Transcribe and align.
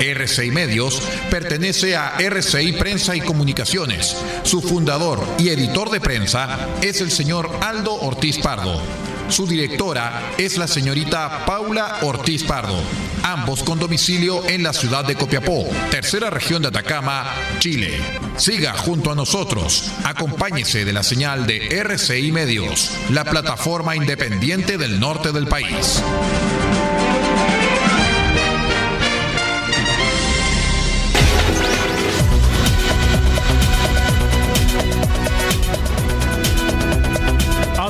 RCI 0.00 0.50
Medios 0.50 1.02
pertenece 1.30 1.96
a 1.96 2.16
RCI 2.18 2.72
Prensa 2.72 3.16
y 3.16 3.20
Comunicaciones. 3.20 4.16
Su 4.42 4.60
fundador 4.60 5.24
y 5.38 5.48
editor 5.48 5.90
de 5.90 6.00
prensa 6.00 6.68
es 6.82 7.00
el 7.00 7.10
señor 7.10 7.50
Aldo 7.60 7.94
Ortiz 7.94 8.38
Pardo. 8.38 8.80
Su 9.28 9.46
directora 9.46 10.34
es 10.36 10.58
la 10.58 10.68
señorita 10.68 11.46
Paula 11.46 11.98
Ortiz 12.02 12.44
Pardo, 12.44 12.78
ambos 13.22 13.62
con 13.62 13.78
domicilio 13.78 14.46
en 14.46 14.62
la 14.62 14.72
ciudad 14.72 15.04
de 15.04 15.16
Copiapó, 15.16 15.66
tercera 15.90 16.28
región 16.28 16.60
de 16.60 16.68
Atacama, 16.68 17.32
Chile. 17.58 17.98
Siga 18.36 18.74
junto 18.74 19.10
a 19.10 19.14
nosotros, 19.14 19.90
acompáñese 20.04 20.84
de 20.84 20.92
la 20.92 21.02
señal 21.02 21.46
de 21.46 21.68
RCI 21.80 22.32
Medios, 22.32 22.90
la 23.10 23.24
plataforma 23.24 23.96
independiente 23.96 24.76
del 24.76 25.00
norte 25.00 25.32
del 25.32 25.46
país. 25.46 26.02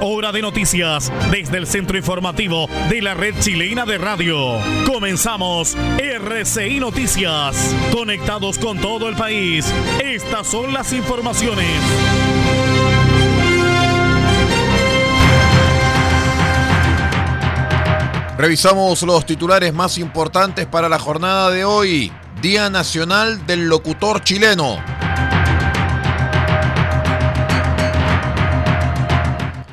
Hora 0.00 0.30
de 0.30 0.42
noticias 0.42 1.10
desde 1.30 1.56
el 1.56 1.66
centro 1.66 1.96
informativo 1.96 2.68
de 2.88 3.02
la 3.02 3.14
red 3.14 3.34
chilena 3.40 3.84
de 3.84 3.98
radio. 3.98 4.58
Comenzamos 4.86 5.76
RCI 5.98 6.78
Noticias. 6.78 7.74
Conectados 7.92 8.58
con 8.58 8.78
todo 8.78 9.08
el 9.08 9.16
país. 9.16 9.72
Estas 10.02 10.46
son 10.46 10.72
las 10.72 10.92
informaciones. 10.92 11.66
Revisamos 18.38 19.02
los 19.02 19.26
titulares 19.26 19.74
más 19.74 19.98
importantes 19.98 20.66
para 20.66 20.88
la 20.88 20.98
jornada 20.98 21.50
de 21.50 21.64
hoy. 21.64 22.12
Día 22.40 22.70
Nacional 22.70 23.46
del 23.46 23.68
Locutor 23.68 24.22
Chileno. 24.22 24.78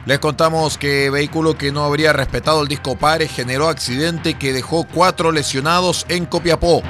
Les 0.07 0.19
contamos 0.19 0.78
que 0.78 1.09
vehículo 1.09 1.57
que 1.57 1.73
no 1.73 1.84
habría 1.84 2.13
respetado 2.13 2.62
el 2.62 2.69
disco 2.69 2.95
pare 2.95 3.28
generó 3.28 3.68
accidente 3.68 4.35
que 4.35 4.53
dejó 4.53 4.85
cuatro 4.85 5.34
lesionados 5.34 6.06
en 6.07 6.25
Copiapó. 6.25 6.81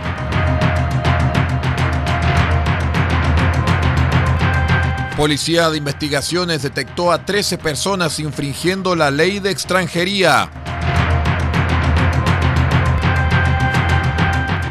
Policía 5.17 5.71
de 5.71 5.79
Investigaciones 5.79 6.61
detectó 6.61 7.11
a 7.11 7.25
13 7.25 7.57
personas 7.57 8.19
infringiendo 8.19 8.95
la 8.95 9.09
ley 9.09 9.39
de 9.39 9.49
extranjería. 9.49 10.51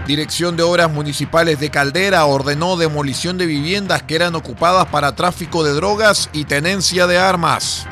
Dirección 0.07 0.57
de 0.57 0.63
Obras 0.63 0.89
Municipales 0.93 1.59
de 1.59 1.71
Caldera 1.71 2.25
ordenó 2.27 2.77
demolición 2.77 3.39
de 3.39 3.47
viviendas 3.47 4.05
que 4.05 4.15
eran 4.15 4.37
ocupadas 4.37 4.87
para 4.87 5.17
tráfico 5.17 5.65
de 5.65 5.73
drogas 5.73 6.31
y 6.33 6.45
tenencia 6.45 7.09
de 7.09 7.19
armas. 7.19 7.89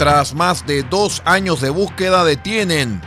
Tras 0.00 0.32
más 0.32 0.64
de 0.64 0.82
dos 0.82 1.20
años 1.26 1.60
de 1.60 1.68
búsqueda 1.68 2.24
detienen 2.24 3.02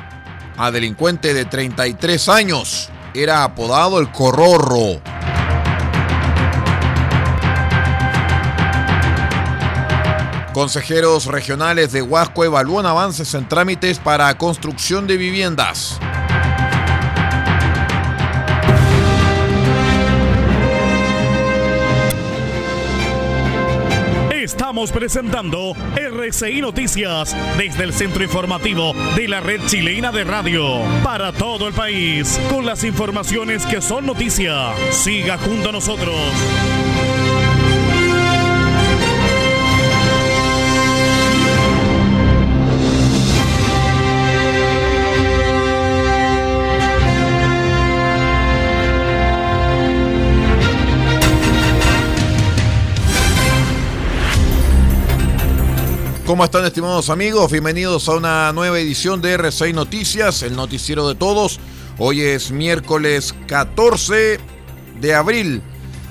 a 0.58 0.70
delincuente 0.70 1.34
de 1.34 1.44
33 1.44 2.30
años. 2.30 2.92
Era 3.16 3.44
apodado 3.44 3.98
el 3.98 4.12
Corrorro. 4.12 5.02
Consejeros 10.54 11.26
regionales 11.26 11.92
de 11.94 12.04
Huasco 12.04 12.44
evalúan 12.44 12.86
avances 12.86 13.34
en 13.34 13.50
trámites 13.50 13.98
para 13.98 14.38
construcción 14.38 15.08
de 15.08 15.18
viviendas. 15.18 16.00
Estamos 24.54 24.92
presentando 24.92 25.74
RCI 25.96 26.62
Noticias 26.62 27.36
desde 27.58 27.86
el 27.86 27.92
centro 27.92 28.24
informativo 28.24 28.94
de 29.16 29.28
la 29.28 29.40
red 29.40 29.60
chilena 29.66 30.12
de 30.12 30.24
radio 30.24 30.80
para 31.04 31.32
todo 31.32 31.68
el 31.68 31.74
país 31.74 32.40
con 32.52 32.64
las 32.64 32.84
informaciones 32.84 33.66
que 33.66 33.82
son 33.82 34.06
noticia. 34.06 34.72
Siga 34.92 35.40
junto 35.40 35.70
a 35.70 35.72
nosotros. 35.72 36.14
¿Cómo 56.34 56.46
están 56.46 56.66
estimados 56.66 57.12
amigos? 57.12 57.52
Bienvenidos 57.52 58.10
a 58.10 58.14
una 58.14 58.52
nueva 58.54 58.80
edición 58.80 59.22
de 59.22 59.38
R6 59.38 59.72
Noticias, 59.76 60.42
el 60.42 60.56
noticiero 60.56 61.08
de 61.08 61.14
todos. 61.14 61.60
Hoy 62.00 62.22
es 62.22 62.50
miércoles 62.50 63.36
14 63.46 64.40
de 65.00 65.14
abril 65.14 65.62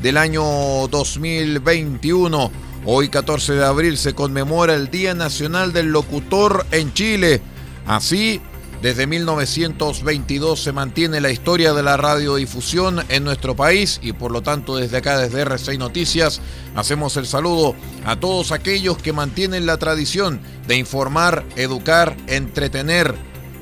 del 0.00 0.16
año 0.16 0.44
2021. 0.86 2.52
Hoy 2.84 3.08
14 3.08 3.54
de 3.54 3.64
abril 3.64 3.98
se 3.98 4.14
conmemora 4.14 4.74
el 4.76 4.92
Día 4.92 5.12
Nacional 5.12 5.72
del 5.72 5.88
Locutor 5.88 6.66
en 6.70 6.94
Chile. 6.94 7.42
Así, 7.84 8.40
desde 8.82 9.06
1922 9.06 10.60
se 10.60 10.72
mantiene 10.72 11.20
la 11.20 11.30
historia 11.30 11.72
de 11.72 11.84
la 11.84 11.96
radiodifusión 11.96 13.04
en 13.08 13.22
nuestro 13.22 13.54
país 13.54 14.00
y 14.02 14.12
por 14.12 14.32
lo 14.32 14.42
tanto 14.42 14.74
desde 14.74 14.96
acá, 14.96 15.18
desde 15.18 15.46
R6 15.46 15.78
Noticias, 15.78 16.40
hacemos 16.74 17.16
el 17.16 17.26
saludo 17.26 17.76
a 18.04 18.16
todos 18.16 18.50
aquellos 18.50 18.98
que 18.98 19.12
mantienen 19.12 19.66
la 19.66 19.76
tradición 19.76 20.40
de 20.66 20.78
informar, 20.78 21.44
educar, 21.54 22.16
entretener 22.26 23.14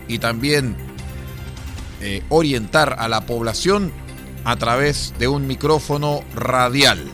y 0.08 0.20
también 0.20 0.75
eh, 2.00 2.23
orientar 2.31 2.96
a 2.99 3.06
la 3.06 3.26
población 3.26 3.93
a 4.44 4.56
través 4.56 5.12
de 5.19 5.28
un 5.28 5.46
micrófono 5.46 6.25
radial. 6.34 7.05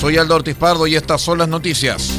Soy 0.00 0.16
Aldo 0.16 0.34
Ortiz 0.34 0.56
Pardo 0.56 0.88
y 0.88 0.96
estas 0.96 1.22
son 1.22 1.38
las 1.38 1.48
noticias. 1.48 2.18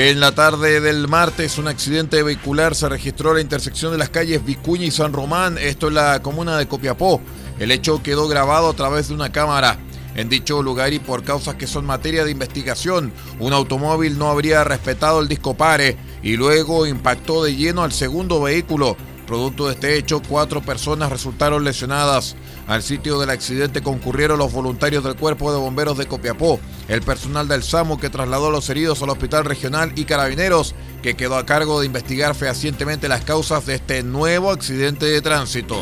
En 0.00 0.20
la 0.20 0.30
tarde 0.30 0.80
del 0.80 1.08
martes, 1.08 1.58
un 1.58 1.66
accidente 1.66 2.22
vehicular 2.22 2.76
se 2.76 2.88
registró 2.88 3.30
en 3.30 3.34
la 3.34 3.42
intersección 3.42 3.90
de 3.90 3.98
las 3.98 4.10
calles 4.10 4.44
Vicuña 4.44 4.84
y 4.84 4.92
San 4.92 5.12
Román, 5.12 5.58
esto 5.58 5.88
en 5.88 5.94
la 5.94 6.22
comuna 6.22 6.56
de 6.56 6.68
Copiapó. 6.68 7.20
El 7.58 7.72
hecho 7.72 8.00
quedó 8.00 8.28
grabado 8.28 8.68
a 8.68 8.74
través 8.74 9.08
de 9.08 9.14
una 9.14 9.32
cámara. 9.32 9.76
En 10.14 10.28
dicho 10.28 10.62
lugar 10.62 10.92
y 10.92 11.00
por 11.00 11.24
causas 11.24 11.56
que 11.56 11.66
son 11.66 11.84
materia 11.84 12.24
de 12.24 12.30
investigación, 12.30 13.12
un 13.40 13.52
automóvil 13.52 14.16
no 14.18 14.30
habría 14.30 14.62
respetado 14.62 15.18
el 15.18 15.26
disco 15.26 15.54
pare 15.54 15.96
y 16.22 16.36
luego 16.36 16.86
impactó 16.86 17.42
de 17.42 17.56
lleno 17.56 17.82
al 17.82 17.90
segundo 17.90 18.40
vehículo, 18.40 18.96
Producto 19.28 19.66
de 19.66 19.74
este 19.74 19.98
hecho, 19.98 20.22
cuatro 20.26 20.62
personas 20.62 21.10
resultaron 21.10 21.62
lesionadas. 21.62 22.34
Al 22.68 22.82
sitio 22.82 23.18
del 23.18 23.30
accidente 23.30 23.82
concurrieron 23.82 24.38
los 24.38 24.52
voluntarios 24.52 25.02
del 25.02 25.16
Cuerpo 25.16 25.50
de 25.50 25.58
Bomberos 25.58 25.96
de 25.96 26.04
Copiapó, 26.04 26.60
el 26.88 27.00
personal 27.00 27.48
del 27.48 27.62
SAMU 27.62 27.98
que 27.98 28.10
trasladó 28.10 28.48
a 28.48 28.50
los 28.50 28.68
heridos 28.68 29.02
al 29.02 29.08
Hospital 29.08 29.46
Regional 29.46 29.92
y 29.96 30.04
Carabineros, 30.04 30.74
que 31.02 31.14
quedó 31.14 31.38
a 31.38 31.46
cargo 31.46 31.80
de 31.80 31.86
investigar 31.86 32.34
fehacientemente 32.34 33.08
las 33.08 33.24
causas 33.24 33.64
de 33.64 33.76
este 33.76 34.02
nuevo 34.02 34.50
accidente 34.50 35.06
de 35.06 35.22
tránsito. 35.22 35.80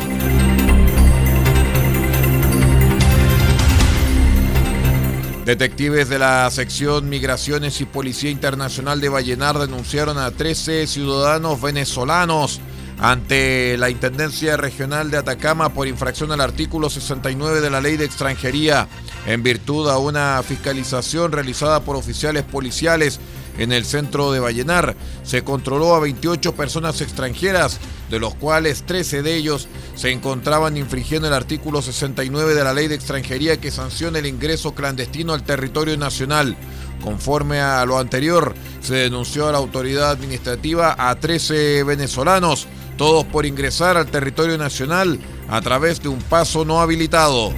Detectives 5.45 6.09
de 6.09 6.21
la 6.21 6.49
sección 6.53 7.09
Migraciones 7.09 7.81
y 7.81 7.85
Policía 7.85 8.31
Internacional 8.31 9.01
de 9.01 9.09
Vallenar 9.09 9.59
denunciaron 9.59 10.19
a 10.19 10.31
13 10.31 10.87
ciudadanos 10.87 11.61
venezolanos 11.61 12.61
ante 12.99 13.77
la 13.77 13.91
Intendencia 13.91 14.57
Regional 14.57 15.11
de 15.11 15.19
Atacama 15.19 15.71
por 15.71 15.87
infracción 15.87 16.33
al 16.33 16.41
artículo 16.41 16.89
69 16.89 17.61
de 17.61 17.71
la 17.71 17.81
Ley 17.81 17.97
de 17.97 18.07
Extranjería 18.07 18.89
en 19.27 19.43
virtud 19.43 19.89
a 19.91 19.99
una 19.99 20.43
fiscalización 20.43 21.33
realizada 21.33 21.81
por 21.81 21.97
oficiales 21.97 22.45
policiales 22.45 23.21
en 23.59 23.73
el 23.73 23.85
centro 23.85 24.33
de 24.33 24.41
Vallenar. 24.41 24.97
Se 25.25 25.43
controló 25.43 25.95
a 25.95 26.01
28 26.01 26.55
personas 26.55 27.01
extranjeras, 27.01 27.79
de 28.11 28.19
los 28.19 28.35
cuales 28.35 28.85
13 28.85 29.23
de 29.23 29.35
ellos 29.35 29.69
se 29.95 30.13
encontraban 30.13 30.77
infringiendo 30.77 31.29
el 31.29 31.35
artículo 31.35 31.83
69 31.83 32.55
de 32.55 32.65
la 32.65 32.75
Ley 32.75 32.89
de 32.89 32.95
Extranjería 32.95 33.61
que 33.61 33.71
sanciona 33.71 34.19
el 34.19 34.27
ingreso 34.27 34.75
clandestino 34.75 35.33
al 35.33 35.45
territorio 35.45 35.97
nacional. 35.97 36.57
Conforme 37.03 37.61
a 37.61 37.85
lo 37.85 37.99
anterior, 37.99 38.55
se 38.81 38.95
denunció 38.95 39.49
a 39.49 39.53
la 39.53 39.59
autoridad 39.59 40.11
administrativa 40.11 40.95
a 40.99 41.15
13 41.17 41.83
venezolanos 41.85 42.67
todos 42.97 43.25
por 43.25 43.47
ingresar 43.47 43.97
al 43.97 44.07
territorio 44.07 44.59
nacional 44.59 45.19
a 45.49 45.61
través 45.61 46.03
de 46.03 46.09
un 46.09 46.21
paso 46.21 46.65
no 46.65 46.81
habilitado. 46.81 47.53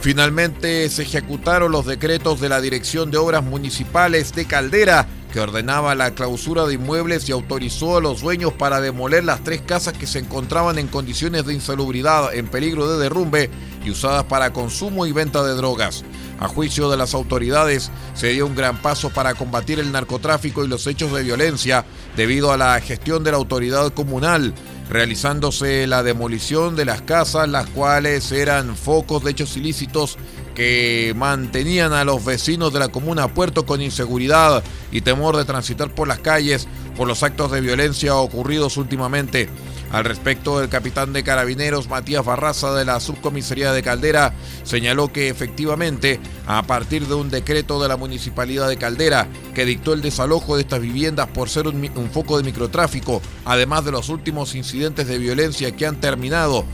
Finalmente 0.00 0.88
se 0.88 1.02
ejecutaron 1.02 1.72
los 1.72 1.84
decretos 1.84 2.40
de 2.40 2.48
la 2.48 2.62
Dirección 2.62 3.10
de 3.10 3.18
Obras 3.18 3.44
Municipales 3.44 4.34
de 4.34 4.46
Caldera, 4.46 5.06
que 5.30 5.40
ordenaba 5.40 5.94
la 5.94 6.14
clausura 6.14 6.64
de 6.64 6.74
inmuebles 6.74 7.28
y 7.28 7.32
autorizó 7.32 7.98
a 7.98 8.00
los 8.00 8.22
dueños 8.22 8.54
para 8.54 8.80
demoler 8.80 9.24
las 9.24 9.44
tres 9.44 9.60
casas 9.60 9.92
que 9.92 10.06
se 10.06 10.18
encontraban 10.18 10.78
en 10.78 10.88
condiciones 10.88 11.44
de 11.44 11.52
insalubridad, 11.52 12.34
en 12.34 12.48
peligro 12.48 12.90
de 12.90 12.98
derrumbe 12.98 13.50
y 13.84 13.90
usadas 13.90 14.24
para 14.24 14.54
consumo 14.54 15.04
y 15.04 15.12
venta 15.12 15.44
de 15.44 15.52
drogas. 15.52 16.02
A 16.40 16.48
juicio 16.48 16.90
de 16.90 16.96
las 16.96 17.12
autoridades, 17.12 17.90
se 18.14 18.28
dio 18.28 18.46
un 18.46 18.56
gran 18.56 18.80
paso 18.80 19.10
para 19.10 19.34
combatir 19.34 19.78
el 19.78 19.92
narcotráfico 19.92 20.64
y 20.64 20.68
los 20.68 20.86
hechos 20.86 21.12
de 21.12 21.22
violencia 21.22 21.84
debido 22.16 22.50
a 22.50 22.56
la 22.56 22.80
gestión 22.80 23.22
de 23.22 23.30
la 23.30 23.36
autoridad 23.36 23.92
comunal, 23.92 24.54
realizándose 24.88 25.86
la 25.86 26.02
demolición 26.02 26.76
de 26.76 26.86
las 26.86 27.02
casas, 27.02 27.46
las 27.48 27.68
cuales 27.68 28.32
eran 28.32 28.74
focos 28.74 29.22
de 29.22 29.32
hechos 29.32 29.56
ilícitos 29.58 30.16
que 30.54 31.12
mantenían 31.14 31.92
a 31.92 32.04
los 32.04 32.24
vecinos 32.24 32.72
de 32.72 32.80
la 32.80 32.88
comuna 32.88 33.32
Puerto 33.32 33.66
con 33.66 33.82
inseguridad 33.82 34.64
y 34.90 35.02
temor 35.02 35.36
de 35.36 35.44
transitar 35.44 35.94
por 35.94 36.08
las 36.08 36.18
calles 36.18 36.66
por 36.96 37.06
los 37.06 37.22
actos 37.22 37.50
de 37.52 37.60
violencia 37.60 38.16
ocurridos 38.16 38.76
últimamente. 38.76 39.48
Al 39.92 40.04
respecto, 40.04 40.62
el 40.62 40.68
capitán 40.68 41.12
de 41.12 41.24
carabineros 41.24 41.88
Matías 41.88 42.24
Barraza 42.24 42.72
de 42.74 42.84
la 42.84 43.00
subcomisaría 43.00 43.72
de 43.72 43.82
Caldera 43.82 44.32
señaló 44.62 45.12
que 45.12 45.28
efectivamente, 45.28 46.20
a 46.46 46.62
partir 46.62 47.08
de 47.08 47.14
un 47.14 47.28
decreto 47.28 47.82
de 47.82 47.88
la 47.88 47.96
municipalidad 47.96 48.68
de 48.68 48.76
Caldera 48.76 49.26
que 49.52 49.64
dictó 49.64 49.92
el 49.92 50.00
desalojo 50.00 50.54
de 50.54 50.62
estas 50.62 50.80
viviendas 50.80 51.26
por 51.28 51.48
ser 51.48 51.66
un, 51.66 51.90
foco 52.12 52.36
de 52.36 52.44
microtráfico, 52.44 53.20
además 53.44 53.84
de 53.84 53.90
los 53.90 54.08
últimos 54.10 54.54
incidentes 54.54 55.08
de 55.08 55.18
violencia 55.18 55.72
que 55.72 55.86
han 55.86 56.00
terminado 56.00 56.64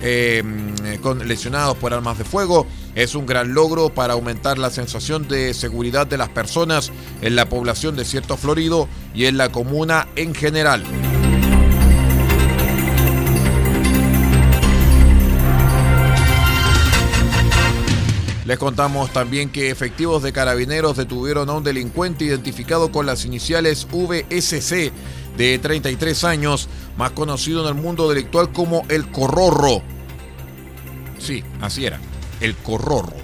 em, 0.00 0.74
con 1.02 1.28
lesionados 1.28 1.76
por 1.76 1.92
armas 1.92 2.16
de 2.16 2.24
fuego, 2.24 2.66
es 2.94 3.14
un 3.14 3.26
gran 3.26 3.52
logro 3.52 3.90
para 3.90 4.14
aumentar 4.14 4.56
la 4.56 4.70
sensación 4.70 5.28
de 5.28 5.52
seguridad 5.52 6.06
de 6.06 6.16
las 6.16 6.30
personas 6.30 6.90
en 7.20 7.36
la 7.36 7.50
población 7.50 7.96
de 7.96 8.06
Cierto 8.06 8.38
Florido 8.38 8.88
y 9.14 9.26
en 9.26 9.36
la 9.36 9.52
comuna 9.52 10.08
en 10.16 10.34
general. 10.34 10.84
Les 18.44 18.58
contamos 18.58 19.12
también 19.12 19.50
que 19.50 19.70
efectivos 19.70 20.22
de 20.22 20.32
carabineros 20.32 20.96
detuvieron 20.96 21.48
a 21.48 21.52
un 21.52 21.62
delincuente 21.62 22.24
identificado 22.24 22.90
con 22.90 23.06
las 23.06 23.24
iniciales 23.24 23.86
VSC 23.86 24.92
de 25.36 25.58
33 25.58 26.24
años, 26.24 26.68
más 26.96 27.12
conocido 27.12 27.62
en 27.62 27.76
el 27.76 27.80
mundo 27.80 28.08
delictual 28.08 28.50
como 28.52 28.82
el 28.88 29.08
Corrorro. 29.10 29.82
Sí, 31.18 31.44
así 31.60 31.86
era, 31.86 32.00
el 32.40 32.56
Corrorro, 32.56 33.14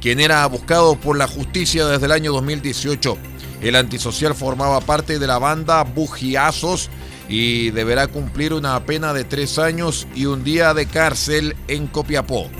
quien 0.00 0.20
era 0.20 0.44
buscado 0.46 0.96
por 0.96 1.16
la 1.16 1.26
justicia 1.26 1.86
desde 1.86 2.04
el 2.06 2.12
año 2.12 2.32
2018. 2.32 3.16
El 3.62 3.76
antisocial 3.76 4.34
formaba 4.34 4.80
parte 4.80 5.18
de 5.18 5.26
la 5.26 5.38
banda 5.38 5.82
Bugiazos 5.84 6.90
y 7.30 7.70
deberá 7.70 8.08
cumplir 8.08 8.52
una 8.52 8.78
pena 8.84 9.14
de 9.14 9.24
tres 9.24 9.58
años 9.58 10.06
y 10.14 10.26
un 10.26 10.44
día 10.44 10.74
de 10.74 10.86
cárcel 10.86 11.56
en 11.68 11.86
Copiapó. 11.86 12.50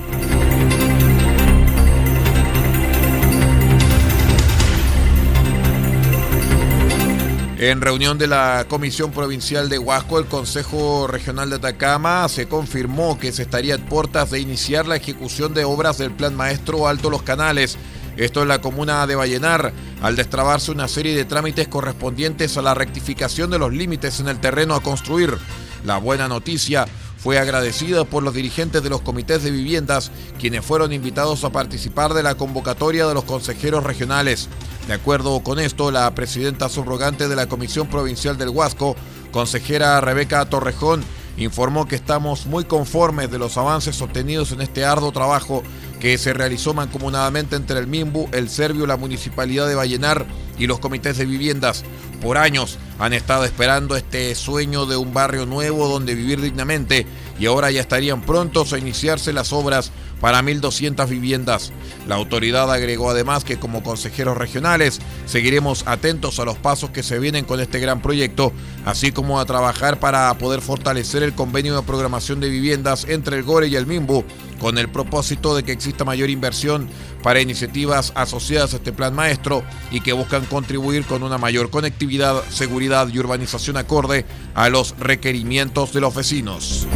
En 7.62 7.83
reunión 7.83 8.17
de 8.17 8.27
la 8.27 8.65
Comisión 8.71 9.11
Provincial 9.11 9.69
de 9.69 9.79
Huasco, 9.79 10.19
el 10.19 10.25
Consejo 10.25 11.07
Regional 11.07 11.51
de 11.51 11.57
Atacama 11.57 12.27
se 12.31 12.49
confirmó 12.49 13.19
que 13.19 13.33
se 13.33 13.43
estaría 13.43 13.75
en 13.75 13.85
puertas 13.85 14.31
de 14.31 14.41
iniciar 14.41 14.87
la 14.87 14.97
ejecución 14.97 15.53
de 15.53 15.67
obras 15.67 15.99
del 15.99 16.11
Plan 16.11 16.35
Maestro 16.35 16.89
Alto 16.89 17.11
Los 17.11 17.23
Canales. 17.23 17.77
Esto 18.17 18.41
en 18.41 18.49
la 18.49 18.62
comuna 18.62 19.07
de 19.07 19.15
Vallenar, 19.15 19.75
al 20.01 20.17
destrabarse 20.17 20.71
una 20.71 20.89
serie 20.89 21.15
de 21.15 21.27
trámites 21.27 21.69
correspondientes 21.69 22.57
a 22.57 22.62
la 22.62 22.73
rectificación 22.73 23.51
de 23.51 23.59
los 23.59 23.75
límites 23.75 24.21
en 24.21 24.29
el 24.29 24.41
terreno 24.41 24.75
a 24.75 24.83
construir. 24.83 25.37
La 25.85 25.99
buena 25.99 26.29
noticia 26.29 26.87
fue 27.19 27.39
agradecida 27.39 28.07
por 28.07 28.23
los 28.23 28.33
dirigentes 28.33 28.83
de 28.83 28.89
los 28.89 29.03
comités 29.03 29.43
de 29.43 29.51
viviendas, 29.51 30.11
quienes 30.39 30.65
fueron 30.65 30.95
invitados 30.95 31.45
a 31.45 31.51
participar 31.51 32.15
de 32.15 32.23
la 32.23 32.37
convocatoria 32.37 33.07
de 33.07 33.12
los 33.12 33.25
consejeros 33.25 33.85
regionales. 33.85 34.49
De 34.91 34.97
acuerdo 34.97 35.39
con 35.45 35.61
esto, 35.61 35.93
la 35.93 36.13
presidenta 36.17 36.69
subrogante 36.69 37.29
de 37.29 37.37
la 37.37 37.47
Comisión 37.47 37.87
Provincial 37.87 38.37
del 38.37 38.49
Huasco, 38.49 38.97
consejera 39.31 40.00
Rebeca 40.00 40.45
Torrejón, 40.47 41.05
informó 41.37 41.87
que 41.87 41.95
estamos 41.95 42.47
muy 42.47 42.64
conformes 42.64 43.31
de 43.31 43.38
los 43.38 43.57
avances 43.57 44.03
obtenidos 44.03 44.50
en 44.50 44.62
este 44.62 44.85
arduo 44.85 45.12
trabajo 45.12 45.62
que 46.00 46.19
se 46.19 46.33
realizó 46.33 46.75
mancomunadamente 46.75 47.55
entre 47.55 47.79
el 47.79 47.87
MIMBU, 47.87 48.31
el 48.33 48.49
Servio, 48.50 48.85
la 48.85 48.97
Municipalidad 48.97 49.69
de 49.69 49.76
Vallenar 49.76 50.26
y 50.59 50.67
los 50.67 50.81
comités 50.81 51.19
de 51.19 51.25
viviendas. 51.25 51.85
Por 52.21 52.37
años 52.37 52.76
han 52.99 53.12
estado 53.12 53.45
esperando 53.45 53.95
este 53.95 54.35
sueño 54.35 54.87
de 54.87 54.97
un 54.97 55.14
barrio 55.14 55.47
nuevo 55.47 55.87
donde 55.87 56.17
vivir 56.17 56.41
dignamente 56.41 57.07
y 57.40 57.47
ahora 57.47 57.70
ya 57.70 57.80
estarían 57.80 58.20
prontos 58.20 58.73
a 58.73 58.78
iniciarse 58.78 59.32
las 59.32 59.52
obras 59.52 59.90
para 60.20 60.42
1.200 60.42 61.09
viviendas. 61.09 61.73
La 62.06 62.16
autoridad 62.16 62.70
agregó 62.70 63.11
además 63.11 63.44
que 63.44 63.59
como 63.59 63.82
consejeros 63.82 64.37
regionales 64.37 65.00
seguiremos 65.25 65.85
atentos 65.87 66.38
a 66.38 66.44
los 66.44 66.59
pasos 66.59 66.90
que 66.90 67.02
se 67.02 67.18
vienen 67.18 67.47
con 67.47 67.59
este 67.59 67.80
gran 67.80 68.02
proyecto, 68.02 68.52
así 68.85 69.11
como 69.11 69.40
a 69.40 69.47
trabajar 69.47 69.99
para 69.99 70.32
poder 70.38 70.61
fortalecer 70.61 71.23
el 71.23 71.35
convenio 71.35 71.75
de 71.75 71.82
programación 71.82 72.40
de 72.40 72.50
viviendas 72.50 73.06
entre 73.09 73.38
el 73.38 73.42
GORE 73.42 73.68
y 73.68 73.76
el 73.76 73.87
MIMBU, 73.87 74.25
con 74.59 74.76
el 74.76 74.90
propósito 74.90 75.56
de 75.56 75.62
que 75.62 75.73
exista 75.73 76.04
mayor 76.04 76.28
inversión 76.28 76.88
para 77.23 77.40
iniciativas 77.40 78.12
asociadas 78.14 78.75
a 78.75 78.76
este 78.76 78.92
plan 78.92 79.14
maestro 79.14 79.62
y 79.90 80.02
que 80.02 80.12
buscan 80.12 80.44
contribuir 80.44 81.06
con 81.06 81.23
una 81.23 81.38
mayor 81.38 81.70
conectividad, 81.70 82.42
seguridad 82.50 83.09
y 83.09 83.18
urbanización 83.18 83.78
acorde 83.78 84.26
a 84.54 84.68
los 84.68 84.94
requerimientos 84.99 85.94
de 85.94 86.00
los 86.02 86.14
vecinos. 86.14 86.87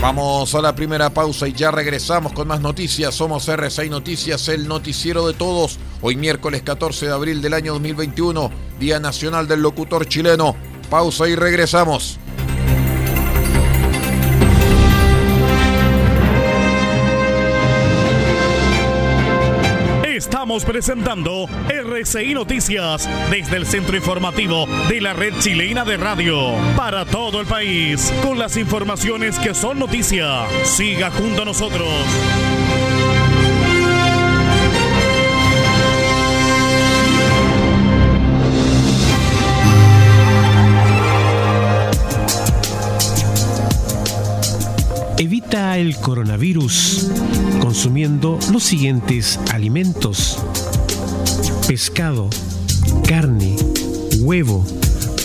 Vamos 0.00 0.54
a 0.54 0.62
la 0.62 0.74
primera 0.74 1.10
pausa 1.10 1.46
y 1.46 1.52
ya 1.52 1.70
regresamos 1.70 2.32
con 2.32 2.48
más 2.48 2.62
noticias. 2.62 3.14
Somos 3.14 3.46
R6 3.46 3.90
Noticias, 3.90 4.48
el 4.48 4.66
noticiero 4.66 5.26
de 5.26 5.34
todos. 5.34 5.78
Hoy 6.00 6.16
miércoles 6.16 6.62
14 6.62 7.04
de 7.04 7.12
abril 7.12 7.42
del 7.42 7.52
año 7.52 7.74
2021, 7.74 8.50
Día 8.78 8.98
Nacional 8.98 9.46
del 9.46 9.60
Locutor 9.60 10.08
Chileno. 10.08 10.56
Pausa 10.88 11.28
y 11.28 11.34
regresamos. 11.34 12.18
Estamos 20.50 20.64
presentando 20.64 21.46
RCI 21.68 22.34
Noticias 22.34 23.08
desde 23.30 23.56
el 23.56 23.66
centro 23.66 23.96
informativo 23.96 24.66
de 24.88 25.00
la 25.00 25.12
red 25.12 25.32
chilena 25.38 25.84
de 25.84 25.96
radio 25.96 26.54
para 26.76 27.04
todo 27.04 27.40
el 27.40 27.46
país 27.46 28.12
con 28.20 28.36
las 28.36 28.56
informaciones 28.56 29.38
que 29.38 29.54
son 29.54 29.78
noticia. 29.78 30.48
Siga 30.64 31.12
junto 31.12 31.42
a 31.42 31.44
nosotros. 31.44 31.86
El 45.20 45.96
coronavirus 45.96 47.10
consumiendo 47.60 48.38
los 48.50 48.62
siguientes 48.62 49.38
alimentos. 49.52 50.38
Pescado, 51.68 52.30
carne, 53.06 53.54
huevo, 54.20 54.64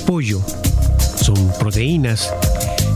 pollo. 0.05 0.41
Son 1.21 1.37
proteínas 1.59 2.29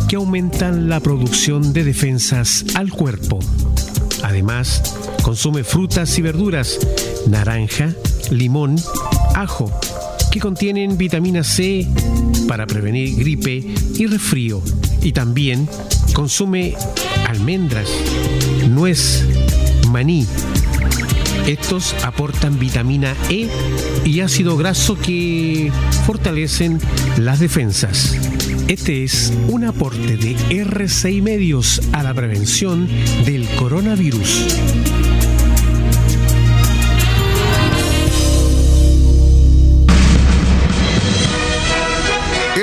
que 0.10 0.18
aumentan 0.18 0.90
la 0.90 1.00
producción 1.00 1.72
de 1.72 1.86
defensas 1.86 2.66
al 2.76 2.92
cuerpo. 2.92 3.40
Además, 4.22 4.82
consume 5.24 5.64
frutas 5.64 6.18
y 6.18 6.22
verduras, 6.22 6.80
naranja, 7.30 7.94
limón, 8.30 8.76
ajo, 9.36 9.72
que 10.32 10.42
contienen 10.42 10.98
vitamina 10.98 11.46
C 11.46 11.88
para 12.46 12.68
prevenir 12.68 13.16
gripe 13.16 13.74
y 13.96 14.06
resfrío. 14.06 14.62
Y 15.02 15.12
también 15.14 15.68
consume 16.14 16.76
almendras, 17.28 17.90
nuez, 18.68 19.26
maní. 19.90 20.28
Estos 21.48 21.96
aportan 22.04 22.60
vitamina 22.60 23.16
E 23.30 23.50
y 24.06 24.20
ácido 24.20 24.56
graso 24.58 24.98
que 24.98 25.72
fortalecen 26.06 26.80
las 27.18 27.40
defensas. 27.40 28.16
Este 28.68 29.04
es 29.04 29.34
un 29.48 29.64
aporte 29.64 30.18
de 30.18 30.36
RCI 30.62 31.22
Medios 31.22 31.82
a 31.92 32.04
la 32.04 32.14
prevención 32.14 32.88
del 33.26 33.48
coronavirus. 33.56 34.99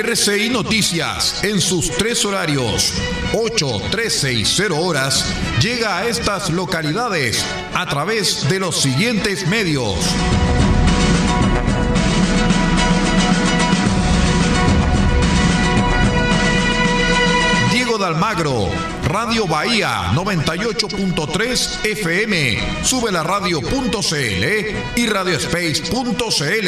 RCI 0.09 0.49
Noticias, 0.51 1.43
en 1.43 1.59
sus 1.59 1.91
tres 1.91 2.23
horarios, 2.23 2.93
8, 3.33 3.81
13 3.91 4.31
y 4.31 4.45
0 4.45 4.79
horas, 4.79 5.33
llega 5.61 5.97
a 5.97 6.07
estas 6.07 6.49
localidades 6.49 7.45
a 7.73 7.85
través 7.87 8.47
de 8.47 8.57
los 8.57 8.79
siguientes 8.79 9.45
medios. 9.49 9.97
Almagro, 18.07 18.69
Radio 19.03 19.45
Bahía 19.47 20.11
98.3 20.13 21.85
FM, 21.85 22.83
sube 22.83 23.11
la 23.11 23.21
radio.cl 23.21 24.45
y 24.95 25.07
radiospace.cl. 25.07 26.67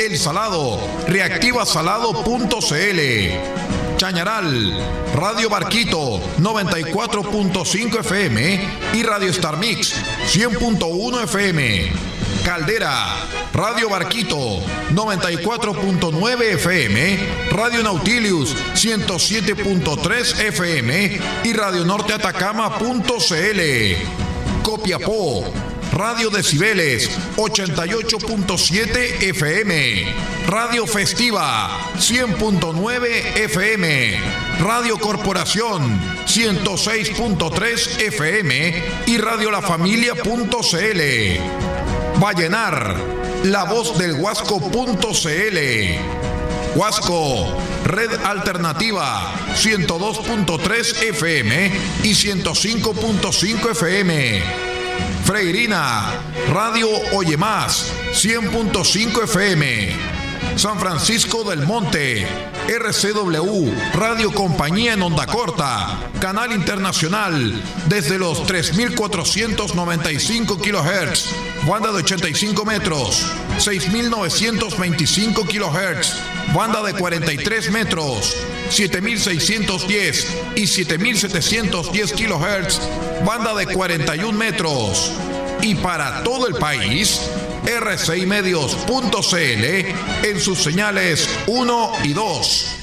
El 0.00 0.18
Salado, 0.18 0.80
reactivasalado.cl. 1.06 3.96
Chañaral, 3.96 4.76
Radio 5.14 5.48
Barquito 5.48 6.20
94.5 6.38 8.00
FM 8.00 8.60
y 8.94 9.04
Radio 9.04 9.30
Star 9.30 9.56
Mix 9.56 9.94
100.1 10.26 11.22
FM. 11.24 12.09
Caldera, 12.40 13.26
Radio 13.52 13.88
Barquito 13.88 14.60
94.9 14.90 16.42
FM, 16.54 17.18
Radio 17.50 17.82
Nautilius 17.82 18.56
107.3 18.74 20.40
FM 20.46 21.20
y 21.44 21.52
Radio 21.52 21.84
Norte 21.84 22.14
Atacama.cl. 22.14 23.60
Copiapó, 24.62 25.44
Radio 25.92 26.30
Decibeles 26.30 27.10
88.7 27.36 29.22
FM, 29.22 30.06
Radio 30.46 30.86
Festiva 30.86 31.92
100.9 31.96 33.36
FM, 33.36 34.18
Radio 34.60 34.98
Corporación 34.98 36.00
106.3 36.26 38.02
FM 38.02 38.82
y 39.06 39.18
Radio 39.18 39.50
La 39.50 39.62
Familia.cl. 39.62 41.69
Vallenar, 42.20 42.94
La 43.44 43.64
Voz 43.64 43.96
del 43.96 44.12
Huasco.cl. 44.12 45.58
Huasco, 46.74 47.56
Red 47.86 48.10
Alternativa 48.24 49.32
102.3 49.56 51.02
FM 51.08 51.72
y 52.02 52.10
105.5 52.10 53.70
FM. 53.70 54.42
Freirina, 55.24 56.12
Radio 56.52 56.90
Oye 57.14 57.38
Más, 57.38 57.90
100.5 58.12 59.24
FM. 59.24 60.20
San 60.56 60.78
Francisco 60.78 61.48
del 61.48 61.66
Monte, 61.66 62.26
RCW, 62.68 63.72
Radio 63.94 64.34
Compañía 64.34 64.92
en 64.92 65.00
Onda 65.02 65.24
Corta, 65.26 66.10
Canal 66.20 66.52
Internacional, 66.52 67.58
desde 67.86 68.18
los 68.18 68.46
3.495 68.46 70.60
kHz, 70.60 71.30
banda 71.66 71.90
de 71.92 71.98
85 71.98 72.64
metros, 72.64 73.26
6.925 73.58 75.46
kHz, 75.46 76.16
banda 76.54 76.82
de 76.82 76.94
43 76.94 77.70
metros, 77.70 78.34
7610 78.70 80.26
y 80.56 80.66
7710 80.66 82.12
kHz, 82.12 82.80
banda 83.24 83.54
de 83.54 83.66
41 83.66 84.36
metros. 84.36 85.12
Y 85.62 85.74
para 85.74 86.22
todo 86.22 86.46
el 86.46 86.54
país, 86.54 87.20
rcimedios.cl 87.64 90.26
en 90.26 90.40
sus 90.40 90.58
señales 90.58 91.28
1 91.46 91.92
y 92.04 92.14
2. 92.14 92.76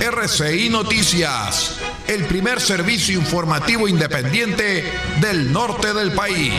RCI 0.00 0.68
Noticias, 0.68 1.74
el 2.06 2.24
primer 2.26 2.60
servicio 2.60 3.18
informativo 3.18 3.88
independiente 3.88 4.84
del 5.20 5.52
norte 5.52 5.92
del 5.92 6.12
país. 6.12 6.52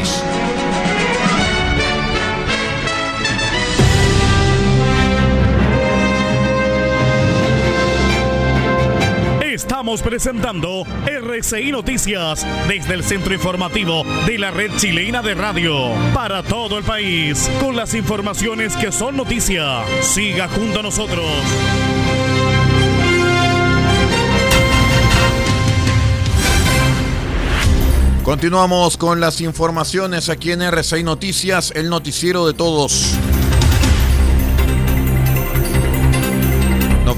Estamos 9.60 10.01
presentando 10.01 10.86
RCI 11.06 11.74
Noticias 11.74 12.48
desde 12.70 12.94
el 12.94 13.04
centro 13.04 13.34
informativo 13.34 14.06
de 14.25 14.39
la 14.39 14.51
red 14.51 14.72
chilena 14.78 15.22
de 15.22 15.36
radio 15.36 15.92
para 16.13 16.44
todo 16.44 16.78
el 16.78 16.86
país 16.86 17.51
con 17.60 17.75
las 17.75 17.94
informaciones 17.94 18.78
que 18.78 18.94
son 18.94 19.18
noticia. 19.18 19.84
Siga 20.01 20.48
junto 20.48 20.80
a 20.80 20.84
nosotros. 20.84 21.25
Continuamos 28.24 28.96
con 28.96 29.20
las 29.20 29.42
informaciones 29.42 30.30
aquí 30.30 30.54
en 30.54 30.62
RCI 30.62 31.04
Noticias, 31.04 31.74
el 31.75 31.89
noticiero 31.89 32.48
de 32.48 32.54
todos. 32.54 33.13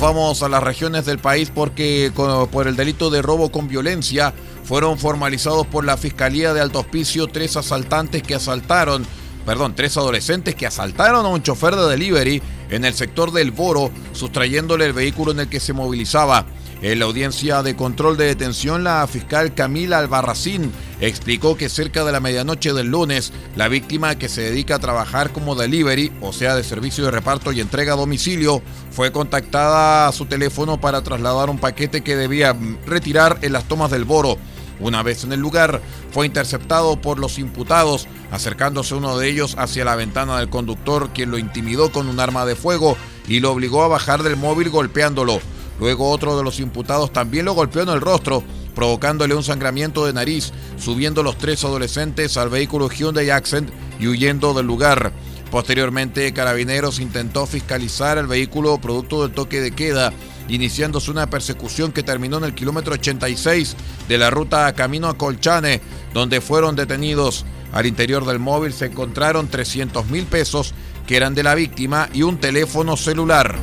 Vamos 0.01 0.41
a 0.41 0.49
las 0.49 0.63
regiones 0.63 1.05
del 1.05 1.19
país 1.19 1.51
porque 1.53 2.11
por 2.51 2.67
el 2.67 2.75
delito 2.75 3.11
de 3.11 3.21
robo 3.21 3.51
con 3.51 3.67
violencia 3.67 4.33
fueron 4.63 4.97
formalizados 4.97 5.67
por 5.67 5.85
la 5.85 5.95
Fiscalía 5.95 6.55
de 6.55 6.59
Alto 6.59 6.79
Hospicio 6.79 7.27
tres 7.27 7.55
asaltantes 7.55 8.23
que 8.23 8.33
asaltaron, 8.33 9.05
perdón, 9.45 9.75
tres 9.75 9.97
adolescentes 9.97 10.55
que 10.55 10.65
asaltaron 10.65 11.23
a 11.23 11.29
un 11.29 11.43
chofer 11.43 11.75
de 11.75 11.87
delivery 11.87 12.41
en 12.71 12.83
el 12.83 12.95
sector 12.95 13.31
del 13.31 13.51
Boro, 13.51 13.91
sustrayéndole 14.13 14.85
el 14.85 14.93
vehículo 14.93 15.33
en 15.33 15.41
el 15.41 15.49
que 15.49 15.59
se 15.59 15.71
movilizaba. 15.71 16.47
En 16.81 16.97
la 16.97 17.05
audiencia 17.05 17.61
de 17.61 17.75
control 17.75 18.17
de 18.17 18.25
detención, 18.25 18.83
la 18.83 19.05
fiscal 19.05 19.53
Camila 19.53 19.99
Albarracín 19.99 20.71
explicó 20.99 21.55
que 21.55 21.69
cerca 21.69 22.03
de 22.03 22.11
la 22.11 22.19
medianoche 22.19 22.73
del 22.73 22.87
lunes, 22.87 23.33
la 23.55 23.67
víctima 23.67 24.15
que 24.15 24.27
se 24.27 24.41
dedica 24.41 24.75
a 24.75 24.79
trabajar 24.79 25.31
como 25.31 25.53
delivery, 25.53 26.11
o 26.21 26.33
sea, 26.33 26.55
de 26.55 26.63
servicio 26.63 27.05
de 27.05 27.11
reparto 27.11 27.51
y 27.51 27.61
entrega 27.61 27.93
a 27.93 27.97
domicilio, 27.97 28.63
fue 28.89 29.11
contactada 29.11 30.07
a 30.07 30.11
su 30.11 30.25
teléfono 30.25 30.81
para 30.81 31.03
trasladar 31.03 31.51
un 31.51 31.59
paquete 31.59 32.01
que 32.01 32.15
debía 32.15 32.55
retirar 32.87 33.37
en 33.43 33.53
las 33.53 33.67
tomas 33.67 33.91
del 33.91 34.05
Boro. 34.05 34.39
Una 34.79 35.03
vez 35.03 35.23
en 35.23 35.33
el 35.33 35.39
lugar, 35.39 35.83
fue 36.09 36.25
interceptado 36.25 36.99
por 36.99 37.19
los 37.19 37.37
imputados, 37.37 38.07
acercándose 38.31 38.95
uno 38.95 39.19
de 39.19 39.29
ellos 39.29 39.53
hacia 39.59 39.85
la 39.85 39.95
ventana 39.95 40.39
del 40.39 40.49
conductor, 40.49 41.11
quien 41.13 41.29
lo 41.29 41.37
intimidó 41.37 41.91
con 41.91 42.07
un 42.07 42.19
arma 42.19 42.43
de 42.47 42.55
fuego 42.55 42.97
y 43.27 43.39
lo 43.39 43.51
obligó 43.51 43.83
a 43.83 43.87
bajar 43.87 44.23
del 44.23 44.35
móvil 44.35 44.71
golpeándolo. 44.71 45.41
Luego 45.81 46.11
otro 46.11 46.37
de 46.37 46.43
los 46.43 46.59
imputados 46.59 47.11
también 47.11 47.45
lo 47.45 47.53
golpeó 47.53 47.81
en 47.81 47.89
el 47.89 48.01
rostro, 48.01 48.43
provocándole 48.75 49.33
un 49.33 49.43
sangramiento 49.43 50.05
de 50.05 50.13
nariz, 50.13 50.53
subiendo 50.77 51.23
los 51.23 51.39
tres 51.39 51.65
adolescentes 51.65 52.37
al 52.37 52.49
vehículo 52.49 52.87
Hyundai 52.87 53.31
Accent 53.31 53.71
y 53.99 54.07
huyendo 54.07 54.53
del 54.53 54.67
lugar. 54.67 55.11
Posteriormente, 55.49 56.31
Carabineros 56.33 56.99
intentó 56.99 57.47
fiscalizar 57.47 58.19
el 58.19 58.27
vehículo 58.27 58.77
producto 58.77 59.23
del 59.23 59.33
toque 59.33 59.59
de 59.59 59.71
queda, 59.71 60.13
iniciándose 60.47 61.09
una 61.09 61.31
persecución 61.31 61.91
que 61.91 62.03
terminó 62.03 62.37
en 62.37 62.43
el 62.43 62.53
kilómetro 62.53 62.93
86 62.93 63.75
de 64.07 64.17
la 64.19 64.29
ruta 64.29 64.71
Camino 64.73 65.07
a 65.07 65.17
Colchane, 65.17 65.81
donde 66.13 66.41
fueron 66.41 66.75
detenidos. 66.75 67.43
Al 67.73 67.87
interior 67.87 68.23
del 68.27 68.37
móvil 68.37 68.71
se 68.71 68.85
encontraron 68.85 69.47
300 69.47 70.05
mil 70.11 70.25
pesos 70.25 70.75
que 71.07 71.17
eran 71.17 71.33
de 71.33 71.41
la 71.41 71.55
víctima 71.55 72.07
y 72.13 72.21
un 72.21 72.37
teléfono 72.37 72.95
celular. 72.97 73.57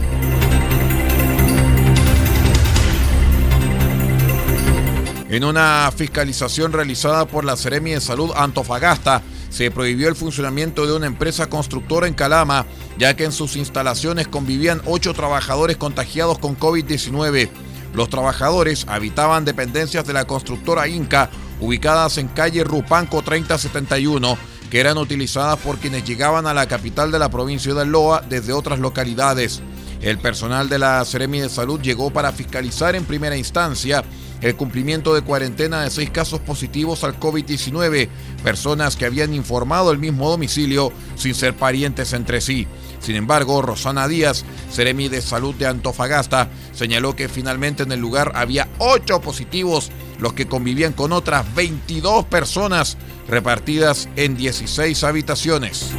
En 5.28 5.44
una 5.44 5.92
fiscalización 5.94 6.72
realizada 6.72 7.26
por 7.26 7.44
la 7.44 7.56
Seremi 7.58 7.90
de 7.90 8.00
Salud 8.00 8.30
Antofagasta, 8.34 9.20
se 9.50 9.70
prohibió 9.70 10.08
el 10.08 10.16
funcionamiento 10.16 10.86
de 10.86 10.94
una 10.94 11.06
empresa 11.06 11.50
constructora 11.50 12.06
en 12.06 12.14
Calama, 12.14 12.64
ya 12.98 13.14
que 13.14 13.24
en 13.24 13.32
sus 13.32 13.56
instalaciones 13.56 14.26
convivían 14.26 14.80
ocho 14.86 15.12
trabajadores 15.12 15.76
contagiados 15.76 16.38
con 16.38 16.58
COVID-19. 16.58 17.50
Los 17.92 18.08
trabajadores 18.08 18.86
habitaban 18.88 19.44
dependencias 19.44 20.06
de 20.06 20.14
la 20.14 20.24
constructora 20.24 20.88
Inca, 20.88 21.28
ubicadas 21.60 22.16
en 22.16 22.28
calle 22.28 22.64
Rupanco 22.64 23.20
3071, 23.20 24.38
que 24.70 24.80
eran 24.80 24.96
utilizadas 24.96 25.58
por 25.58 25.76
quienes 25.76 26.04
llegaban 26.04 26.46
a 26.46 26.54
la 26.54 26.68
capital 26.68 27.10
de 27.10 27.18
la 27.18 27.28
provincia 27.28 27.74
de 27.74 27.84
Loa 27.84 28.22
desde 28.26 28.54
otras 28.54 28.78
localidades. 28.78 29.60
El 30.00 30.18
personal 30.18 30.70
de 30.70 30.78
la 30.78 31.04
Seremi 31.04 31.40
de 31.40 31.48
Salud 31.50 31.80
llegó 31.80 32.10
para 32.10 32.32
fiscalizar 32.32 32.94
en 32.94 33.04
primera 33.04 33.36
instancia 33.36 34.04
el 34.40 34.56
cumplimiento 34.56 35.14
de 35.14 35.22
cuarentena 35.22 35.82
de 35.82 35.90
seis 35.90 36.10
casos 36.10 36.40
positivos 36.40 37.04
al 37.04 37.18
COVID-19, 37.18 38.08
personas 38.42 38.96
que 38.96 39.06
habían 39.06 39.34
informado 39.34 39.90
el 39.90 39.98
mismo 39.98 40.30
domicilio 40.30 40.92
sin 41.16 41.34
ser 41.34 41.54
parientes 41.54 42.12
entre 42.12 42.40
sí. 42.40 42.66
Sin 43.00 43.16
embargo, 43.16 43.62
Rosana 43.62 44.08
Díaz, 44.08 44.44
Seremi 44.70 45.08
de 45.08 45.22
Salud 45.22 45.54
de 45.54 45.66
Antofagasta, 45.66 46.48
señaló 46.72 47.14
que 47.16 47.28
finalmente 47.28 47.82
en 47.82 47.92
el 47.92 48.00
lugar 48.00 48.32
había 48.34 48.68
ocho 48.78 49.20
positivos, 49.20 49.90
los 50.18 50.32
que 50.32 50.46
convivían 50.46 50.92
con 50.92 51.12
otras 51.12 51.54
22 51.54 52.24
personas 52.26 52.96
repartidas 53.28 54.08
en 54.16 54.36
16 54.36 55.04
habitaciones. 55.04 55.92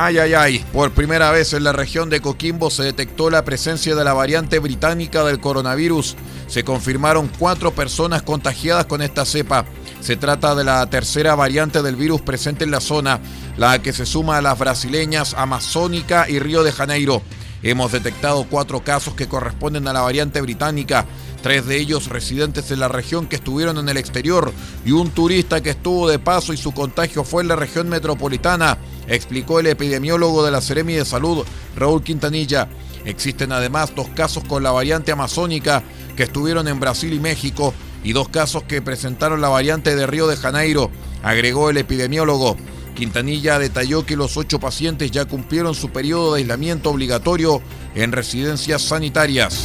Ay, 0.00 0.16
ay, 0.18 0.34
ay. 0.34 0.64
Por 0.72 0.92
primera 0.92 1.32
vez 1.32 1.52
en 1.54 1.64
la 1.64 1.72
región 1.72 2.08
de 2.08 2.20
Coquimbo 2.20 2.70
se 2.70 2.84
detectó 2.84 3.30
la 3.30 3.44
presencia 3.44 3.96
de 3.96 4.04
la 4.04 4.12
variante 4.12 4.60
británica 4.60 5.24
del 5.24 5.40
coronavirus. 5.40 6.14
Se 6.46 6.62
confirmaron 6.62 7.28
cuatro 7.36 7.72
personas 7.72 8.22
contagiadas 8.22 8.86
con 8.86 9.02
esta 9.02 9.24
cepa. 9.24 9.64
Se 10.00 10.14
trata 10.14 10.54
de 10.54 10.62
la 10.62 10.88
tercera 10.88 11.34
variante 11.34 11.82
del 11.82 11.96
virus 11.96 12.20
presente 12.20 12.62
en 12.62 12.70
la 12.70 12.80
zona, 12.80 13.18
la 13.56 13.82
que 13.82 13.92
se 13.92 14.06
suma 14.06 14.36
a 14.36 14.40
las 14.40 14.56
brasileñas 14.56 15.34
Amazónica 15.34 16.30
y 16.30 16.38
Río 16.38 16.62
de 16.62 16.70
Janeiro. 16.70 17.20
Hemos 17.64 17.90
detectado 17.90 18.46
cuatro 18.48 18.84
casos 18.84 19.14
que 19.14 19.26
corresponden 19.26 19.88
a 19.88 19.92
la 19.92 20.02
variante 20.02 20.40
británica, 20.40 21.06
tres 21.42 21.66
de 21.66 21.76
ellos 21.76 22.06
residentes 22.06 22.70
en 22.70 22.78
la 22.78 22.86
región 22.86 23.26
que 23.26 23.34
estuvieron 23.34 23.78
en 23.78 23.88
el 23.88 23.96
exterior 23.96 24.52
y 24.84 24.92
un 24.92 25.10
turista 25.10 25.60
que 25.60 25.70
estuvo 25.70 26.08
de 26.08 26.20
paso 26.20 26.52
y 26.52 26.56
su 26.56 26.70
contagio 26.70 27.24
fue 27.24 27.42
en 27.42 27.48
la 27.48 27.56
región 27.56 27.88
metropolitana, 27.88 28.78
explicó 29.08 29.60
el 29.60 29.66
epidemiólogo 29.66 30.44
de 30.44 30.50
la 30.52 30.60
Seremi 30.60 30.94
de 30.94 31.04
Salud, 31.04 31.44
Raúl 31.76 32.02
Quintanilla. 32.02 32.68
Existen 33.04 33.52
además 33.52 33.92
dos 33.94 34.08
casos 34.08 34.44
con 34.44 34.62
la 34.62 34.70
variante 34.70 35.12
amazónica 35.12 35.82
que 36.16 36.24
estuvieron 36.24 36.68
en 36.68 36.80
Brasil 36.80 37.12
y 37.12 37.20
México 37.20 37.74
y 38.04 38.12
dos 38.12 38.28
casos 38.28 38.62
que 38.64 38.82
presentaron 38.82 39.40
la 39.40 39.48
variante 39.48 39.96
de 39.96 40.06
Río 40.06 40.26
de 40.26 40.36
Janeiro, 40.36 40.90
agregó 41.22 41.70
el 41.70 41.78
epidemiólogo. 41.78 42.56
Quintanilla 42.94 43.58
detalló 43.58 44.04
que 44.04 44.16
los 44.16 44.36
ocho 44.36 44.58
pacientes 44.58 45.10
ya 45.10 45.24
cumplieron 45.24 45.74
su 45.74 45.90
periodo 45.90 46.34
de 46.34 46.40
aislamiento 46.40 46.90
obligatorio 46.90 47.62
en 47.94 48.12
residencias 48.12 48.82
sanitarias. 48.82 49.64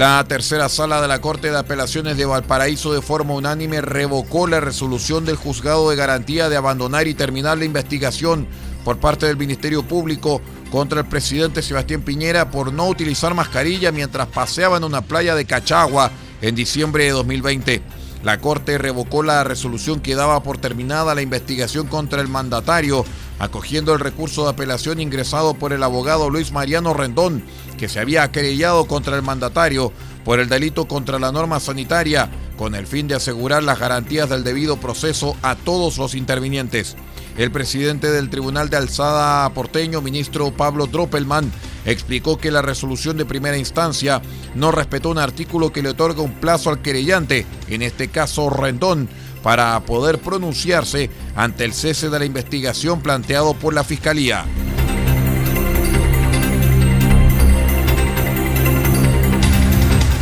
La 0.00 0.24
tercera 0.24 0.70
sala 0.70 1.02
de 1.02 1.08
la 1.08 1.20
Corte 1.20 1.50
de 1.50 1.58
Apelaciones 1.58 2.16
de 2.16 2.24
Valparaíso 2.24 2.94
de 2.94 3.02
forma 3.02 3.34
unánime 3.34 3.82
revocó 3.82 4.46
la 4.46 4.58
resolución 4.58 5.26
del 5.26 5.36
juzgado 5.36 5.90
de 5.90 5.96
garantía 5.96 6.48
de 6.48 6.56
abandonar 6.56 7.06
y 7.06 7.12
terminar 7.12 7.58
la 7.58 7.66
investigación 7.66 8.46
por 8.82 8.96
parte 8.96 9.26
del 9.26 9.36
Ministerio 9.36 9.82
Público 9.82 10.40
contra 10.70 11.00
el 11.00 11.06
presidente 11.06 11.60
Sebastián 11.60 12.00
Piñera 12.00 12.50
por 12.50 12.72
no 12.72 12.88
utilizar 12.88 13.34
mascarilla 13.34 13.92
mientras 13.92 14.28
paseaba 14.28 14.78
en 14.78 14.84
una 14.84 15.02
playa 15.02 15.34
de 15.34 15.44
Cachagua 15.44 16.10
en 16.40 16.54
diciembre 16.54 17.04
de 17.04 17.10
2020. 17.10 17.82
La 18.22 18.38
Corte 18.38 18.76
revocó 18.76 19.22
la 19.22 19.44
resolución 19.44 20.00
que 20.00 20.14
daba 20.14 20.42
por 20.42 20.58
terminada 20.58 21.14
la 21.14 21.22
investigación 21.22 21.86
contra 21.86 22.20
el 22.20 22.28
mandatario, 22.28 23.04
acogiendo 23.38 23.94
el 23.94 24.00
recurso 24.00 24.44
de 24.44 24.50
apelación 24.50 25.00
ingresado 25.00 25.54
por 25.54 25.72
el 25.72 25.82
abogado 25.82 26.28
Luis 26.28 26.52
Mariano 26.52 26.92
Rendón, 26.92 27.42
que 27.78 27.88
se 27.88 27.98
había 27.98 28.30
querellado 28.30 28.86
contra 28.86 29.16
el 29.16 29.22
mandatario 29.22 29.92
por 30.24 30.38
el 30.38 30.50
delito 30.50 30.86
contra 30.86 31.18
la 31.18 31.32
norma 31.32 31.60
sanitaria, 31.60 32.28
con 32.58 32.74
el 32.74 32.86
fin 32.86 33.08
de 33.08 33.14
asegurar 33.14 33.62
las 33.62 33.78
garantías 33.78 34.28
del 34.28 34.44
debido 34.44 34.76
proceso 34.76 35.34
a 35.40 35.56
todos 35.56 35.96
los 35.96 36.14
intervinientes. 36.14 36.96
El 37.38 37.50
presidente 37.50 38.10
del 38.10 38.28
Tribunal 38.28 38.68
de 38.68 38.76
Alzada 38.76 39.48
porteño, 39.54 40.02
ministro 40.02 40.50
Pablo 40.50 40.86
Droppelman, 40.86 41.50
explicó 41.84 42.38
que 42.38 42.50
la 42.50 42.62
resolución 42.62 43.16
de 43.16 43.24
primera 43.24 43.56
instancia 43.56 44.22
no 44.54 44.72
respetó 44.72 45.10
un 45.10 45.18
artículo 45.18 45.72
que 45.72 45.82
le 45.82 45.90
otorga 45.90 46.22
un 46.22 46.34
plazo 46.34 46.70
al 46.70 46.82
querellante, 46.82 47.46
en 47.68 47.82
este 47.82 48.08
caso 48.08 48.50
Rendón, 48.50 49.08
para 49.42 49.80
poder 49.80 50.18
pronunciarse 50.18 51.10
ante 51.34 51.64
el 51.64 51.72
cese 51.72 52.10
de 52.10 52.18
la 52.18 52.24
investigación 52.24 53.00
planteado 53.00 53.54
por 53.54 53.74
la 53.74 53.84
Fiscalía. 53.84 54.44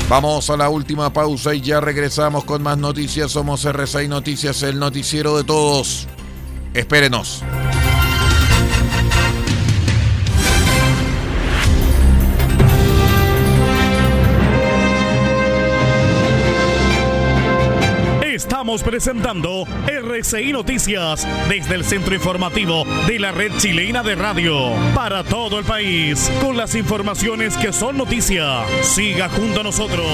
Vamos 0.09 0.49
a 0.49 0.57
la 0.57 0.71
última 0.71 1.12
pausa 1.12 1.55
y 1.55 1.61
ya 1.61 1.81
regresamos 1.81 2.44
con 2.44 2.62
más 2.62 2.79
noticias. 2.79 3.31
Somos 3.31 3.62
RCI 3.66 4.09
Noticias, 4.09 4.62
el 4.62 4.79
noticiero 4.79 5.37
de 5.37 5.44
todos. 5.44 6.09
Espérenos. 6.73 7.42
Estamos 18.68 18.83
presentando 18.83 19.64
RCI 19.87 20.52
Noticias 20.52 21.26
desde 21.48 21.74
el 21.74 21.87
centro 21.87 22.14
informativo 22.14 22.85
de 23.07 23.18
la 23.18 23.33
red 23.33 23.50
chilena 23.57 24.02
de 24.02 24.14
radio 24.14 24.72
para 24.94 25.24
todo 25.24 25.59
el 25.59 25.64
país 25.64 26.31
con 26.42 26.54
las 26.54 26.74
informaciones 26.74 27.57
que 27.57 27.72
son 27.72 27.96
noticia. 27.96 28.66
Siga 28.83 29.31
junto 29.31 29.61
a 29.61 29.62
nosotros. 29.62 30.04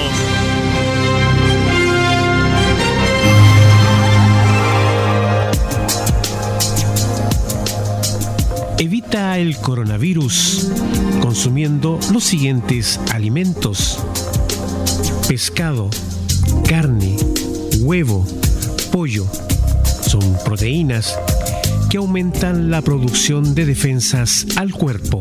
Evita 8.77 9.37
el 9.37 9.57
coronavirus 9.57 10.71
consumiendo 11.19 11.99
los 12.13 12.23
siguientes 12.23 13.01
alimentos. 13.11 13.99
Pescado, 15.27 15.89
carne, 16.65 17.17
huevo, 17.81 18.25
pollo. 18.95 19.27
Son 20.07 20.37
proteínas 20.45 21.19
que 21.89 21.97
aumentan 21.97 22.71
la 22.71 22.81
producción 22.81 23.53
de 23.53 23.65
defensas 23.65 24.47
al 24.55 24.71
cuerpo. 24.71 25.19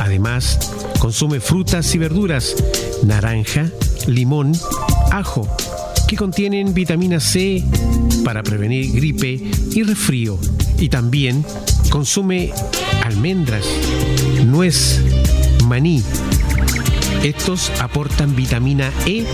Además, 0.00 0.58
consume 0.98 1.38
frutas 1.38 1.94
y 1.94 1.98
verduras, 1.98 2.56
naranja, 3.04 3.70
limón, 4.08 4.54
ajo, 5.12 5.46
que 6.08 6.16
contienen 6.16 6.74
vitamina 6.74 7.20
C 7.20 7.62
para 8.24 8.42
prevenir 8.42 8.90
gripe 8.90 9.40
y 9.72 9.84
resfrío. 9.84 10.36
Y 10.76 10.88
también 10.88 11.44
consume 11.90 12.50
almendras, 13.04 13.66
nuez, 14.44 15.00
maní. 15.64 16.02
Estos 17.22 17.70
aportan 17.80 18.34
vitamina 18.34 18.90
E 19.06 19.26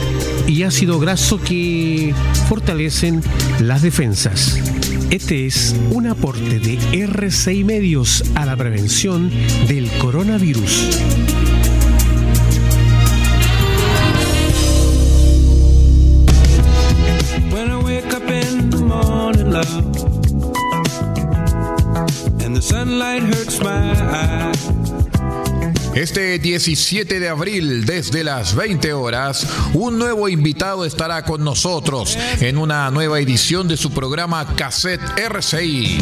y 0.48 0.62
ácido 0.64 0.98
graso 0.98 1.40
que 1.40 2.14
fortalecen 2.48 3.22
las 3.60 3.82
defensas. 3.82 4.60
Este 5.10 5.46
es 5.46 5.76
un 5.90 6.08
aporte 6.08 6.58
de 6.58 6.78
R6 6.78 7.64
Medios 7.64 8.24
a 8.34 8.44
la 8.44 8.56
prevención 8.56 9.30
del 9.68 9.88
coronavirus. 9.98 11.35
Este 26.06 26.38
17 26.38 27.18
de 27.18 27.28
abril, 27.28 27.84
desde 27.84 28.22
las 28.22 28.54
20 28.54 28.92
horas, 28.92 29.44
un 29.74 29.98
nuevo 29.98 30.28
invitado 30.28 30.84
estará 30.84 31.24
con 31.24 31.42
nosotros 31.42 32.16
en 32.40 32.58
una 32.58 32.88
nueva 32.92 33.18
edición 33.18 33.66
de 33.66 33.76
su 33.76 33.90
programa 33.90 34.54
Cassette 34.54 35.00
RCI. 35.18 35.98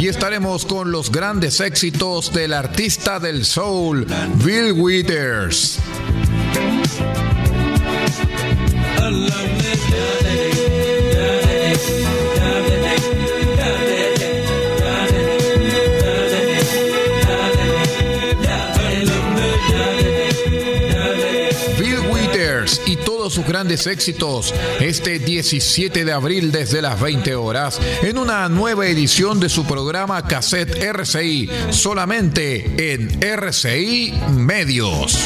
Y 0.00 0.08
estaremos 0.08 0.66
con 0.66 0.90
los 0.90 1.12
grandes 1.12 1.60
éxitos 1.60 2.32
del 2.32 2.52
artista 2.52 3.20
del 3.20 3.44
soul, 3.44 4.04
Bill 4.44 4.72
Withers. 4.72 5.78
Éxitos 23.84 24.54
este 24.80 25.18
17 25.18 26.04
de 26.04 26.12
abril 26.12 26.52
desde 26.52 26.80
las 26.80 26.98
20 27.00 27.34
horas 27.34 27.78
en 28.02 28.16
una 28.16 28.48
nueva 28.48 28.86
edición 28.86 29.40
de 29.40 29.50
su 29.50 29.66
programa 29.66 30.26
Cassette 30.26 30.82
RCI 30.82 31.50
solamente 31.70 32.94
en 32.94 33.22
RCI 33.22 34.14
Medios. 34.30 35.18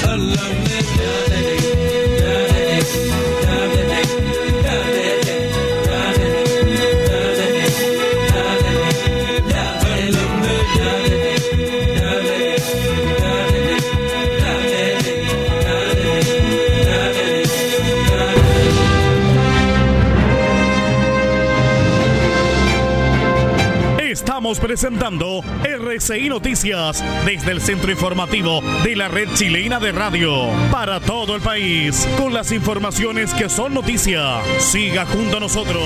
Presentando 24.71 25.43
RCI 25.65 26.29
Noticias 26.29 27.03
desde 27.27 27.51
el 27.51 27.61
centro 27.61 27.91
informativo 27.91 28.61
de 28.85 28.95
la 28.95 29.09
red 29.09 29.29
chilena 29.35 29.81
de 29.81 29.91
radio 29.91 30.47
para 30.71 31.01
todo 31.01 31.35
el 31.35 31.43
país 31.43 32.07
con 32.17 32.33
las 32.33 32.53
informaciones 32.53 33.35
que 33.35 33.49
son 33.49 33.75
noticia. 33.75 34.41
Siga 34.61 35.07
junto 35.07 35.39
a 35.39 35.41
nosotros. 35.41 35.83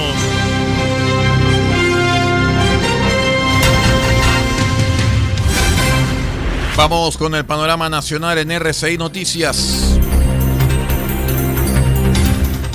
Vamos 6.77 7.17
con 7.17 7.35
el 7.37 7.47
panorama 7.47 7.89
nacional 7.89 8.37
en 8.37 8.51
RCI 8.51 8.99
Noticias. 8.99 9.99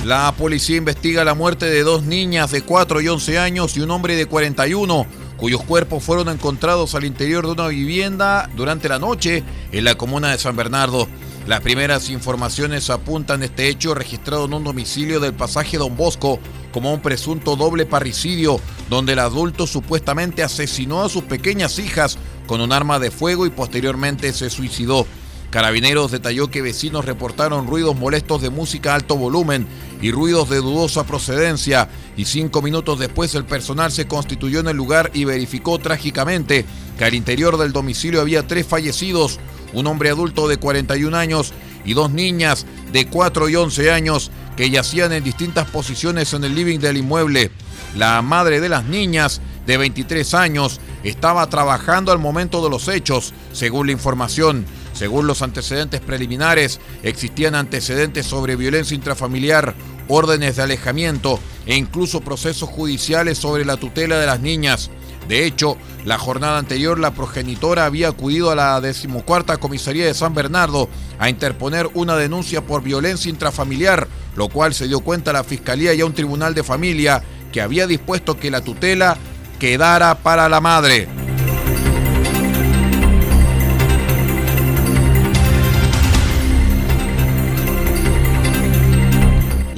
La 0.04 0.34
policía 0.36 0.76
investiga 0.76 1.24
la 1.24 1.34
muerte 1.34 1.66
de 1.66 1.84
dos 1.84 2.02
niñas 2.02 2.50
de 2.50 2.62
4 2.62 3.00
y 3.00 3.06
11 3.06 3.38
años 3.38 3.76
y 3.76 3.80
un 3.80 3.92
hombre 3.92 4.16
de 4.16 4.26
41, 4.26 5.06
cuyos 5.40 5.64
cuerpos 5.64 6.04
fueron 6.04 6.28
encontrados 6.28 6.94
al 6.94 7.06
interior 7.06 7.46
de 7.46 7.52
una 7.52 7.68
vivienda 7.68 8.50
durante 8.54 8.90
la 8.90 8.98
noche 8.98 9.42
en 9.72 9.84
la 9.84 9.94
comuna 9.94 10.30
de 10.30 10.38
San 10.38 10.54
Bernardo. 10.54 11.08
Las 11.46 11.62
primeras 11.62 12.10
informaciones 12.10 12.90
apuntan 12.90 13.42
este 13.42 13.68
hecho 13.68 13.94
registrado 13.94 14.44
en 14.44 14.52
un 14.52 14.64
domicilio 14.64 15.18
del 15.18 15.32
pasaje 15.32 15.78
Don 15.78 15.96
Bosco 15.96 16.38
como 16.72 16.92
un 16.92 17.00
presunto 17.00 17.56
doble 17.56 17.86
parricidio, 17.86 18.60
donde 18.90 19.14
el 19.14 19.18
adulto 19.18 19.66
supuestamente 19.66 20.42
asesinó 20.42 21.02
a 21.02 21.08
sus 21.08 21.22
pequeñas 21.24 21.78
hijas 21.78 22.18
con 22.46 22.60
un 22.60 22.70
arma 22.70 22.98
de 22.98 23.10
fuego 23.10 23.46
y 23.46 23.50
posteriormente 23.50 24.34
se 24.34 24.50
suicidó. 24.50 25.06
Carabineros 25.50 26.12
detalló 26.12 26.48
que 26.48 26.62
vecinos 26.62 27.06
reportaron 27.06 27.66
ruidos 27.66 27.96
molestos 27.96 28.42
de 28.42 28.50
música 28.50 28.92
a 28.92 28.96
alto 28.96 29.16
volumen 29.16 29.66
y 30.02 30.12
ruidos 30.12 30.48
de 30.48 30.58
dudosa 30.58 31.04
procedencia 31.04 31.88
y 32.16 32.24
cinco 32.24 32.62
minutos 32.62 32.98
después 32.98 33.34
el 33.34 33.44
personal 33.44 33.92
se 33.92 34.06
constituyó 34.06 34.60
en 34.60 34.68
el 34.68 34.76
lugar 34.76 35.10
y 35.14 35.24
verificó 35.24 35.78
trágicamente 35.78 36.64
que 36.98 37.04
al 37.04 37.14
interior 37.14 37.58
del 37.58 37.72
domicilio 37.72 38.20
había 38.20 38.46
tres 38.46 38.66
fallecidos, 38.66 39.38
un 39.72 39.86
hombre 39.86 40.10
adulto 40.10 40.48
de 40.48 40.56
41 40.56 41.16
años 41.16 41.52
y 41.84 41.94
dos 41.94 42.10
niñas 42.10 42.66
de 42.92 43.06
4 43.06 43.48
y 43.48 43.56
11 43.56 43.90
años 43.90 44.30
que 44.56 44.70
yacían 44.70 45.12
en 45.12 45.24
distintas 45.24 45.70
posiciones 45.70 46.32
en 46.34 46.44
el 46.44 46.54
living 46.54 46.78
del 46.78 46.98
inmueble. 46.98 47.50
La 47.96 48.20
madre 48.22 48.60
de 48.60 48.68
las 48.68 48.84
niñas, 48.84 49.40
de 49.66 49.76
23 49.76 50.34
años, 50.34 50.80
estaba 51.02 51.46
trabajando 51.48 52.12
al 52.12 52.18
momento 52.18 52.62
de 52.62 52.70
los 52.70 52.88
hechos, 52.88 53.32
según 53.52 53.86
la 53.86 53.92
información. 53.92 54.66
Según 55.00 55.26
los 55.26 55.40
antecedentes 55.40 56.02
preliminares, 56.02 56.78
existían 57.02 57.54
antecedentes 57.54 58.26
sobre 58.26 58.54
violencia 58.54 58.94
intrafamiliar, 58.94 59.74
órdenes 60.08 60.56
de 60.56 60.62
alejamiento 60.62 61.40
e 61.64 61.74
incluso 61.74 62.20
procesos 62.20 62.68
judiciales 62.68 63.38
sobre 63.38 63.64
la 63.64 63.78
tutela 63.78 64.18
de 64.18 64.26
las 64.26 64.40
niñas. 64.40 64.90
De 65.26 65.46
hecho, 65.46 65.78
la 66.04 66.18
jornada 66.18 66.58
anterior 66.58 66.98
la 66.98 67.14
progenitora 67.14 67.86
había 67.86 68.08
acudido 68.08 68.50
a 68.50 68.54
la 68.54 68.78
decimocuarta 68.82 69.56
comisaría 69.56 70.04
de 70.04 70.12
San 70.12 70.34
Bernardo 70.34 70.90
a 71.18 71.30
interponer 71.30 71.88
una 71.94 72.16
denuncia 72.16 72.60
por 72.60 72.82
violencia 72.82 73.30
intrafamiliar, 73.30 74.06
lo 74.36 74.50
cual 74.50 74.74
se 74.74 74.86
dio 74.86 75.00
cuenta 75.00 75.32
la 75.32 75.44
fiscalía 75.44 75.94
y 75.94 76.02
a 76.02 76.04
un 76.04 76.12
tribunal 76.12 76.52
de 76.52 76.62
familia 76.62 77.22
que 77.52 77.62
había 77.62 77.86
dispuesto 77.86 78.38
que 78.38 78.50
la 78.50 78.60
tutela 78.60 79.16
quedara 79.58 80.16
para 80.16 80.50
la 80.50 80.60
madre. 80.60 81.29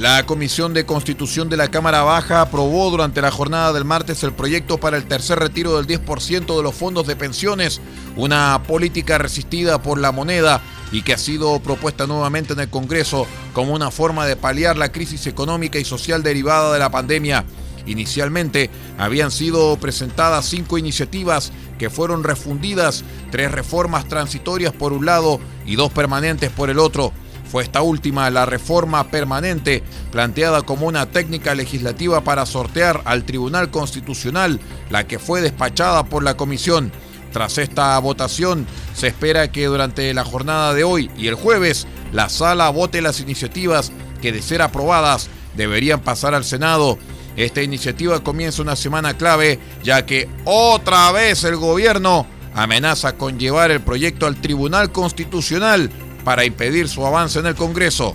La 0.03 0.25
Comisión 0.25 0.73
de 0.73 0.85
Constitución 0.85 1.47
de 1.47 1.55
la 1.55 1.69
Cámara 1.69 2.03
Baja 2.03 2.41
aprobó 2.41 2.91
durante 2.91 3.21
la 3.21 3.31
jornada 3.31 3.71
del 3.71 3.85
martes 3.85 4.21
el 4.23 4.33
proyecto 4.33 4.77
para 4.77 4.97
el 4.97 5.05
tercer 5.05 5.39
retiro 5.39 5.77
del 5.77 5.87
10% 5.87 6.57
de 6.57 6.61
los 6.61 6.75
fondos 6.75 7.07
de 7.07 7.15
pensiones, 7.15 7.79
una 8.17 8.63
política 8.67 9.17
resistida 9.17 9.81
por 9.81 9.97
la 9.97 10.11
moneda 10.11 10.61
y 10.91 11.03
que 11.03 11.13
ha 11.13 11.17
sido 11.17 11.57
propuesta 11.61 12.05
nuevamente 12.05 12.51
en 12.51 12.59
el 12.59 12.69
Congreso 12.69 13.27
como 13.53 13.73
una 13.73 13.91
forma 13.91 14.25
de 14.25 14.35
paliar 14.35 14.75
la 14.75 14.91
crisis 14.91 15.25
económica 15.25 15.79
y 15.79 15.85
social 15.85 16.21
derivada 16.21 16.73
de 16.73 16.79
la 16.79 16.91
pandemia. 16.91 17.45
Inicialmente 17.85 18.69
habían 18.97 19.31
sido 19.31 19.77
presentadas 19.77 20.45
cinco 20.45 20.77
iniciativas 20.77 21.53
que 21.79 21.89
fueron 21.89 22.25
refundidas, 22.25 23.05
tres 23.31 23.53
reformas 23.53 24.09
transitorias 24.09 24.73
por 24.73 24.91
un 24.91 25.05
lado 25.05 25.39
y 25.65 25.77
dos 25.77 25.93
permanentes 25.93 26.51
por 26.51 26.69
el 26.69 26.79
otro. 26.79 27.13
Fue 27.53 27.61
esta 27.61 27.83
última 27.83 28.31
la 28.31 28.47
reforma 28.47 29.09
permanente, 29.09 29.83
planteada 30.11 30.63
como 30.63 30.87
una 30.87 31.05
técnica 31.05 31.53
legislativa 31.53 32.23
para 32.23 32.47
sortear 32.47 33.03
al 33.05 33.25
Tribunal 33.25 33.69
Constitucional, 33.69 34.59
la 34.89 35.05
que 35.05 35.19
fue 35.19 35.39
despachada 35.39 36.03
por 36.03 36.23
la 36.23 36.35
Comisión. 36.35 36.91
Tras 37.31 37.59
esta 37.59 37.99
votación, 37.99 38.65
se 38.95 39.05
espera 39.05 39.51
que 39.51 39.67
durante 39.67 40.11
la 40.15 40.25
jornada 40.25 40.73
de 40.73 40.83
hoy 40.83 41.11
y 41.15 41.27
el 41.27 41.35
jueves, 41.35 41.85
la 42.11 42.27
sala 42.27 42.71
vote 42.71 43.03
las 43.03 43.19
iniciativas 43.19 43.91
que, 44.19 44.31
de 44.31 44.41
ser 44.41 44.63
aprobadas, 44.63 45.29
deberían 45.55 45.99
pasar 45.99 46.33
al 46.33 46.45
Senado. 46.45 46.97
Esta 47.35 47.61
iniciativa 47.61 48.23
comienza 48.23 48.63
una 48.63 48.75
semana 48.75 49.15
clave, 49.15 49.59
ya 49.83 50.07
que 50.07 50.27
otra 50.43 51.11
vez 51.11 51.43
el 51.43 51.57
gobierno 51.57 52.25
amenaza 52.55 53.15
con 53.15 53.37
llevar 53.37 53.69
el 53.69 53.81
proyecto 53.81 54.25
al 54.25 54.41
Tribunal 54.41 54.91
Constitucional 54.91 55.91
para 56.23 56.45
impedir 56.45 56.87
su 56.89 57.05
avance 57.05 57.39
en 57.39 57.47
el 57.47 57.55
Congreso. 57.55 58.13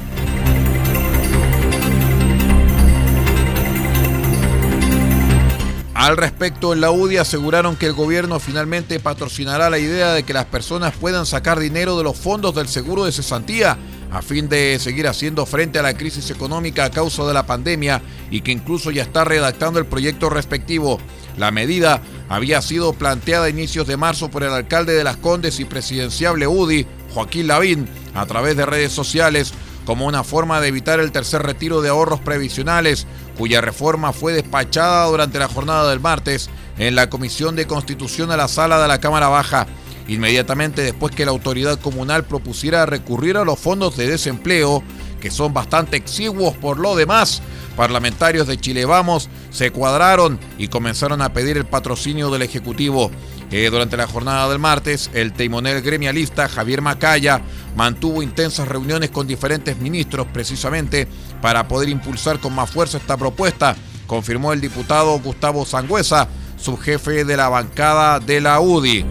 Al 5.94 6.16
respecto, 6.16 6.72
en 6.72 6.80
la 6.80 6.92
UDI 6.92 7.16
aseguraron 7.16 7.74
que 7.74 7.86
el 7.86 7.92
gobierno 7.92 8.38
finalmente 8.38 9.00
patrocinará 9.00 9.68
la 9.68 9.78
idea 9.78 10.12
de 10.12 10.22
que 10.22 10.32
las 10.32 10.44
personas 10.44 10.94
puedan 10.94 11.26
sacar 11.26 11.58
dinero 11.58 11.98
de 11.98 12.04
los 12.04 12.16
fondos 12.16 12.54
del 12.54 12.68
seguro 12.68 13.04
de 13.04 13.12
cesantía 13.12 13.76
a 14.10 14.22
fin 14.22 14.48
de 14.48 14.78
seguir 14.78 15.06
haciendo 15.06 15.44
frente 15.44 15.78
a 15.78 15.82
la 15.82 15.94
crisis 15.94 16.30
económica 16.30 16.84
a 16.84 16.90
causa 16.90 17.26
de 17.26 17.34
la 17.34 17.46
pandemia 17.46 18.00
y 18.30 18.40
que 18.40 18.52
incluso 18.52 18.90
ya 18.90 19.02
está 19.02 19.24
redactando 19.24 19.78
el 19.78 19.86
proyecto 19.86 20.30
respectivo. 20.30 20.98
La 21.36 21.50
medida 21.50 22.00
había 22.28 22.62
sido 22.62 22.92
planteada 22.92 23.46
a 23.46 23.50
inicios 23.50 23.86
de 23.86 23.96
marzo 23.96 24.30
por 24.30 24.42
el 24.42 24.52
alcalde 24.52 24.94
de 24.94 25.04
Las 25.04 25.16
Condes 25.16 25.60
y 25.60 25.64
presidenciable 25.64 26.46
UDI, 26.46 26.86
Joaquín 27.12 27.46
Lavín, 27.46 27.88
a 28.14 28.26
través 28.26 28.56
de 28.56 28.66
redes 28.66 28.92
sociales 28.92 29.52
como 29.88 30.04
una 30.04 30.22
forma 30.22 30.60
de 30.60 30.68
evitar 30.68 31.00
el 31.00 31.12
tercer 31.12 31.42
retiro 31.42 31.80
de 31.80 31.88
ahorros 31.88 32.20
previsionales, 32.20 33.06
cuya 33.38 33.62
reforma 33.62 34.12
fue 34.12 34.34
despachada 34.34 35.06
durante 35.06 35.38
la 35.38 35.48
jornada 35.48 35.88
del 35.88 35.98
martes 35.98 36.50
en 36.76 36.94
la 36.94 37.08
Comisión 37.08 37.56
de 37.56 37.66
Constitución 37.66 38.30
a 38.30 38.36
la 38.36 38.48
sala 38.48 38.82
de 38.82 38.86
la 38.86 39.00
Cámara 39.00 39.28
Baja, 39.28 39.66
inmediatamente 40.06 40.82
después 40.82 41.14
que 41.14 41.24
la 41.24 41.30
autoridad 41.30 41.80
comunal 41.80 42.24
propusiera 42.24 42.84
recurrir 42.84 43.38
a 43.38 43.46
los 43.46 43.58
fondos 43.58 43.96
de 43.96 44.08
desempleo, 44.08 44.82
que 45.22 45.30
son 45.30 45.54
bastante 45.54 45.96
exiguos 45.96 46.54
por 46.56 46.78
lo 46.78 46.94
demás. 46.94 47.40
Parlamentarios 47.74 48.46
de 48.46 48.58
Chile 48.58 48.84
Vamos 48.84 49.30
se 49.50 49.70
cuadraron 49.70 50.38
y 50.58 50.68
comenzaron 50.68 51.22
a 51.22 51.32
pedir 51.32 51.56
el 51.56 51.64
patrocinio 51.64 52.28
del 52.30 52.42
Ejecutivo. 52.42 53.10
Eh, 53.50 53.70
durante 53.70 53.96
la 53.96 54.06
jornada 54.06 54.48
del 54.48 54.58
martes, 54.58 55.10
el 55.14 55.32
timonel 55.32 55.80
gremialista 55.80 56.48
Javier 56.48 56.82
Macaya 56.82 57.40
mantuvo 57.76 58.22
intensas 58.22 58.68
reuniones 58.68 59.10
con 59.10 59.26
diferentes 59.26 59.78
ministros 59.78 60.26
precisamente 60.32 61.08
para 61.40 61.66
poder 61.66 61.88
impulsar 61.88 62.40
con 62.40 62.54
más 62.54 62.70
fuerza 62.70 62.98
esta 62.98 63.16
propuesta, 63.16 63.74
confirmó 64.06 64.52
el 64.52 64.60
diputado 64.60 65.18
Gustavo 65.20 65.64
Sangüesa, 65.64 66.28
subjefe 66.58 67.24
de 67.24 67.36
la 67.36 67.48
bancada 67.48 68.20
de 68.20 68.40
la 68.42 68.60
UDI. 68.60 69.06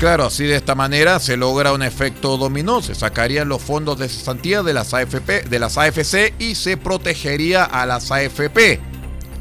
Claro, 0.00 0.26
así 0.26 0.44
de 0.44 0.56
esta 0.56 0.74
manera 0.74 1.20
se 1.20 1.36
logra 1.36 1.72
un 1.72 1.82
efecto 1.82 2.36
dominó, 2.36 2.82
se 2.82 2.94
sacarían 2.94 3.48
los 3.48 3.62
fondos 3.62 3.98
de 3.98 4.08
cesantía 4.08 4.62
de 4.64 4.74
las 4.74 4.92
AFP, 4.92 5.44
de 5.48 5.58
las 5.58 5.78
AFC 5.78 6.34
y 6.40 6.56
se 6.56 6.76
protegería 6.76 7.64
a 7.64 7.86
las 7.86 8.10
AFP. 8.10 8.93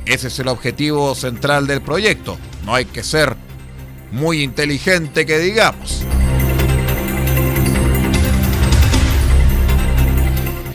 Ese 0.05 0.27
es 0.27 0.39
el 0.39 0.49
objetivo 0.49 1.15
central 1.15 1.65
del 1.65 1.81
proyecto. 1.81 2.37
No 2.65 2.75
hay 2.75 2.85
que 2.85 3.03
ser 3.03 3.35
muy 4.11 4.41
inteligente 4.41 5.25
que 5.25 5.39
digamos. 5.39 6.03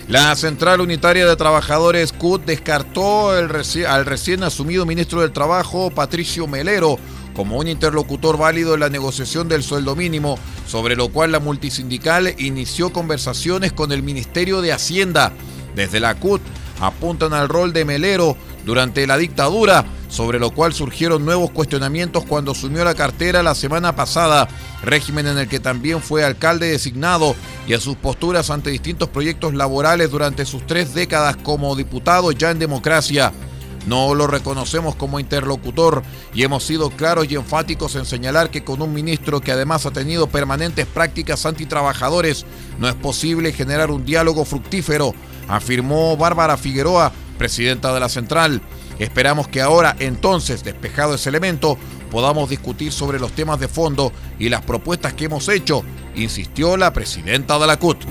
La 0.08 0.34
Central 0.36 0.80
Unitaria 0.80 1.26
de 1.26 1.36
Trabajadores 1.36 2.14
CUT 2.14 2.46
descartó 2.46 3.28
al 3.30 3.50
recién 3.50 4.42
asumido 4.42 4.86
ministro 4.86 5.20
del 5.20 5.32
Trabajo, 5.32 5.90
Patricio 5.90 6.46
Melero, 6.46 6.98
como 7.34 7.58
un 7.58 7.68
interlocutor 7.68 8.38
válido 8.38 8.72
en 8.72 8.80
la 8.80 8.88
negociación 8.88 9.48
del 9.48 9.62
sueldo 9.62 9.94
mínimo, 9.94 10.38
sobre 10.66 10.96
lo 10.96 11.10
cual 11.10 11.32
la 11.32 11.40
multisindical 11.40 12.34
inició 12.38 12.90
conversaciones 12.90 13.74
con 13.74 13.92
el 13.92 14.02
Ministerio 14.02 14.62
de 14.62 14.72
Hacienda. 14.72 15.32
Desde 15.76 16.00
la 16.00 16.14
CUT 16.14 16.40
apuntan 16.80 17.34
al 17.34 17.50
rol 17.50 17.74
de 17.74 17.84
Melero 17.84 18.34
durante 18.68 19.06
la 19.06 19.16
dictadura, 19.16 19.86
sobre 20.10 20.38
lo 20.38 20.50
cual 20.50 20.74
surgieron 20.74 21.24
nuevos 21.24 21.50
cuestionamientos 21.52 22.26
cuando 22.26 22.52
asumió 22.52 22.84
la 22.84 22.94
cartera 22.94 23.42
la 23.42 23.54
semana 23.54 23.96
pasada, 23.96 24.46
régimen 24.82 25.26
en 25.26 25.38
el 25.38 25.48
que 25.48 25.58
también 25.58 26.02
fue 26.02 26.22
alcalde 26.22 26.68
designado, 26.68 27.34
y 27.66 27.72
a 27.72 27.80
sus 27.80 27.96
posturas 27.96 28.50
ante 28.50 28.68
distintos 28.68 29.08
proyectos 29.08 29.54
laborales 29.54 30.10
durante 30.10 30.44
sus 30.44 30.66
tres 30.66 30.92
décadas 30.92 31.38
como 31.38 31.74
diputado 31.76 32.30
ya 32.30 32.50
en 32.50 32.58
democracia. 32.58 33.32
No 33.86 34.14
lo 34.14 34.26
reconocemos 34.26 34.96
como 34.96 35.18
interlocutor 35.18 36.02
y 36.34 36.42
hemos 36.42 36.62
sido 36.62 36.90
claros 36.90 37.30
y 37.30 37.36
enfáticos 37.36 37.94
en 37.94 38.04
señalar 38.04 38.50
que 38.50 38.64
con 38.64 38.82
un 38.82 38.92
ministro 38.92 39.40
que 39.40 39.52
además 39.52 39.86
ha 39.86 39.92
tenido 39.92 40.26
permanentes 40.26 40.84
prácticas 40.84 41.46
antitrabajadores 41.46 42.44
no 42.78 42.86
es 42.86 42.94
posible 42.94 43.50
generar 43.50 43.90
un 43.90 44.04
diálogo 44.04 44.44
fructífero, 44.44 45.14
afirmó 45.48 46.18
Bárbara 46.18 46.58
Figueroa, 46.58 47.12
presidenta 47.38 47.94
de 47.94 48.00
la 48.00 48.08
central. 48.08 48.60
Esperamos 48.98 49.48
que 49.48 49.62
ahora, 49.62 49.96
entonces, 50.00 50.64
despejado 50.64 51.14
ese 51.14 51.30
elemento, 51.30 51.78
podamos 52.10 52.50
discutir 52.50 52.92
sobre 52.92 53.18
los 53.18 53.32
temas 53.32 53.60
de 53.60 53.68
fondo 53.68 54.12
y 54.38 54.48
las 54.48 54.62
propuestas 54.62 55.14
que 55.14 55.26
hemos 55.26 55.48
hecho, 55.48 55.84
insistió 56.16 56.76
la 56.76 56.92
presidenta 56.92 57.58
de 57.58 57.66
la 57.66 57.78
CUT. 57.78 58.04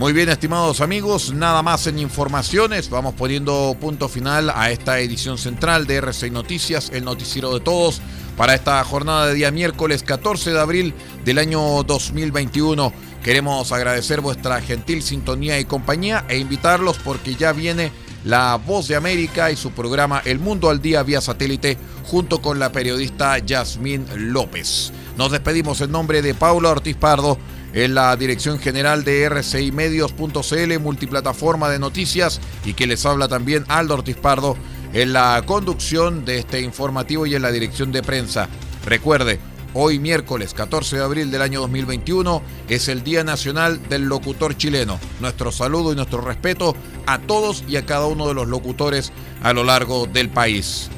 Muy 0.00 0.14
bien, 0.14 0.30
estimados 0.30 0.80
amigos, 0.80 1.34
nada 1.34 1.62
más 1.62 1.86
en 1.86 1.98
informaciones. 1.98 2.88
Vamos 2.88 3.12
poniendo 3.16 3.76
punto 3.78 4.08
final 4.08 4.48
a 4.48 4.70
esta 4.70 4.98
edición 4.98 5.36
central 5.36 5.86
de 5.86 6.02
R6 6.02 6.32
Noticias, 6.32 6.88
el 6.94 7.04
noticiero 7.04 7.52
de 7.52 7.60
todos, 7.60 8.00
para 8.34 8.54
esta 8.54 8.82
jornada 8.82 9.26
de 9.26 9.34
día 9.34 9.50
miércoles 9.50 10.02
14 10.02 10.52
de 10.52 10.58
abril 10.58 10.94
del 11.26 11.36
año 11.36 11.82
2021. 11.82 12.94
Queremos 13.22 13.70
agradecer 13.72 14.22
vuestra 14.22 14.60
gentil 14.62 15.02
sintonía 15.02 15.58
y 15.58 15.66
compañía 15.66 16.24
e 16.28 16.38
invitarlos 16.38 16.98
porque 16.98 17.34
ya 17.34 17.52
viene 17.52 17.92
la 18.24 18.56
Voz 18.56 18.88
de 18.88 18.96
América 18.96 19.50
y 19.50 19.56
su 19.56 19.72
programa 19.72 20.22
El 20.24 20.38
Mundo 20.38 20.70
al 20.70 20.80
Día 20.80 21.02
vía 21.02 21.20
satélite 21.20 21.76
junto 22.04 22.40
con 22.40 22.58
la 22.58 22.72
periodista 22.72 23.38
Yasmín 23.38 24.06
López. 24.14 24.92
Nos 25.18 25.32
despedimos 25.32 25.80
en 25.82 25.92
nombre 25.92 26.22
de 26.22 26.34
Paula 26.34 26.70
Ortiz 26.70 26.96
Pardo 26.96 27.38
en 27.72 27.94
la 27.94 28.16
dirección 28.16 28.58
general 28.58 29.04
de 29.04 29.22
RCI 29.24 29.70
Medios.cl, 29.70 30.78
multiplataforma 30.80 31.68
de 31.68 31.78
noticias, 31.78 32.40
y 32.64 32.74
que 32.74 32.86
les 32.86 33.06
habla 33.06 33.28
también 33.28 33.64
Aldo 33.68 33.94
Ortiz 33.94 34.16
Pardo 34.16 34.56
en 34.92 35.12
la 35.12 35.42
conducción 35.46 36.24
de 36.24 36.38
este 36.38 36.60
informativo 36.60 37.26
y 37.26 37.34
en 37.34 37.42
la 37.42 37.52
dirección 37.52 37.92
de 37.92 38.02
prensa. 38.02 38.48
Recuerde, 38.84 39.38
hoy 39.74 39.98
miércoles 39.98 40.54
14 40.54 40.96
de 40.96 41.04
abril 41.04 41.30
del 41.30 41.42
año 41.42 41.60
2021 41.60 42.42
es 42.68 42.88
el 42.88 43.02
Día 43.02 43.24
Nacional 43.24 43.80
del 43.88 44.04
Locutor 44.04 44.56
Chileno. 44.56 44.98
Nuestro 45.20 45.52
saludo 45.52 45.92
y 45.92 45.96
nuestro 45.96 46.20
respeto 46.20 46.74
a 47.06 47.18
todos 47.18 47.64
y 47.68 47.76
a 47.76 47.86
cada 47.86 48.06
uno 48.06 48.28
de 48.28 48.34
los 48.34 48.48
locutores 48.48 49.12
a 49.42 49.52
lo 49.52 49.64
largo 49.64 50.06
del 50.06 50.28
país. 50.28 50.90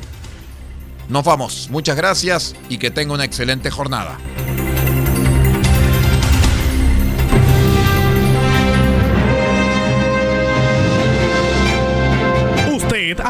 Nos 1.08 1.24
vamos, 1.24 1.68
muchas 1.70 1.96
gracias 1.96 2.54
y 2.68 2.78
que 2.78 2.90
tenga 2.90 3.14
una 3.14 3.24
excelente 3.24 3.70
jornada. 3.70 4.18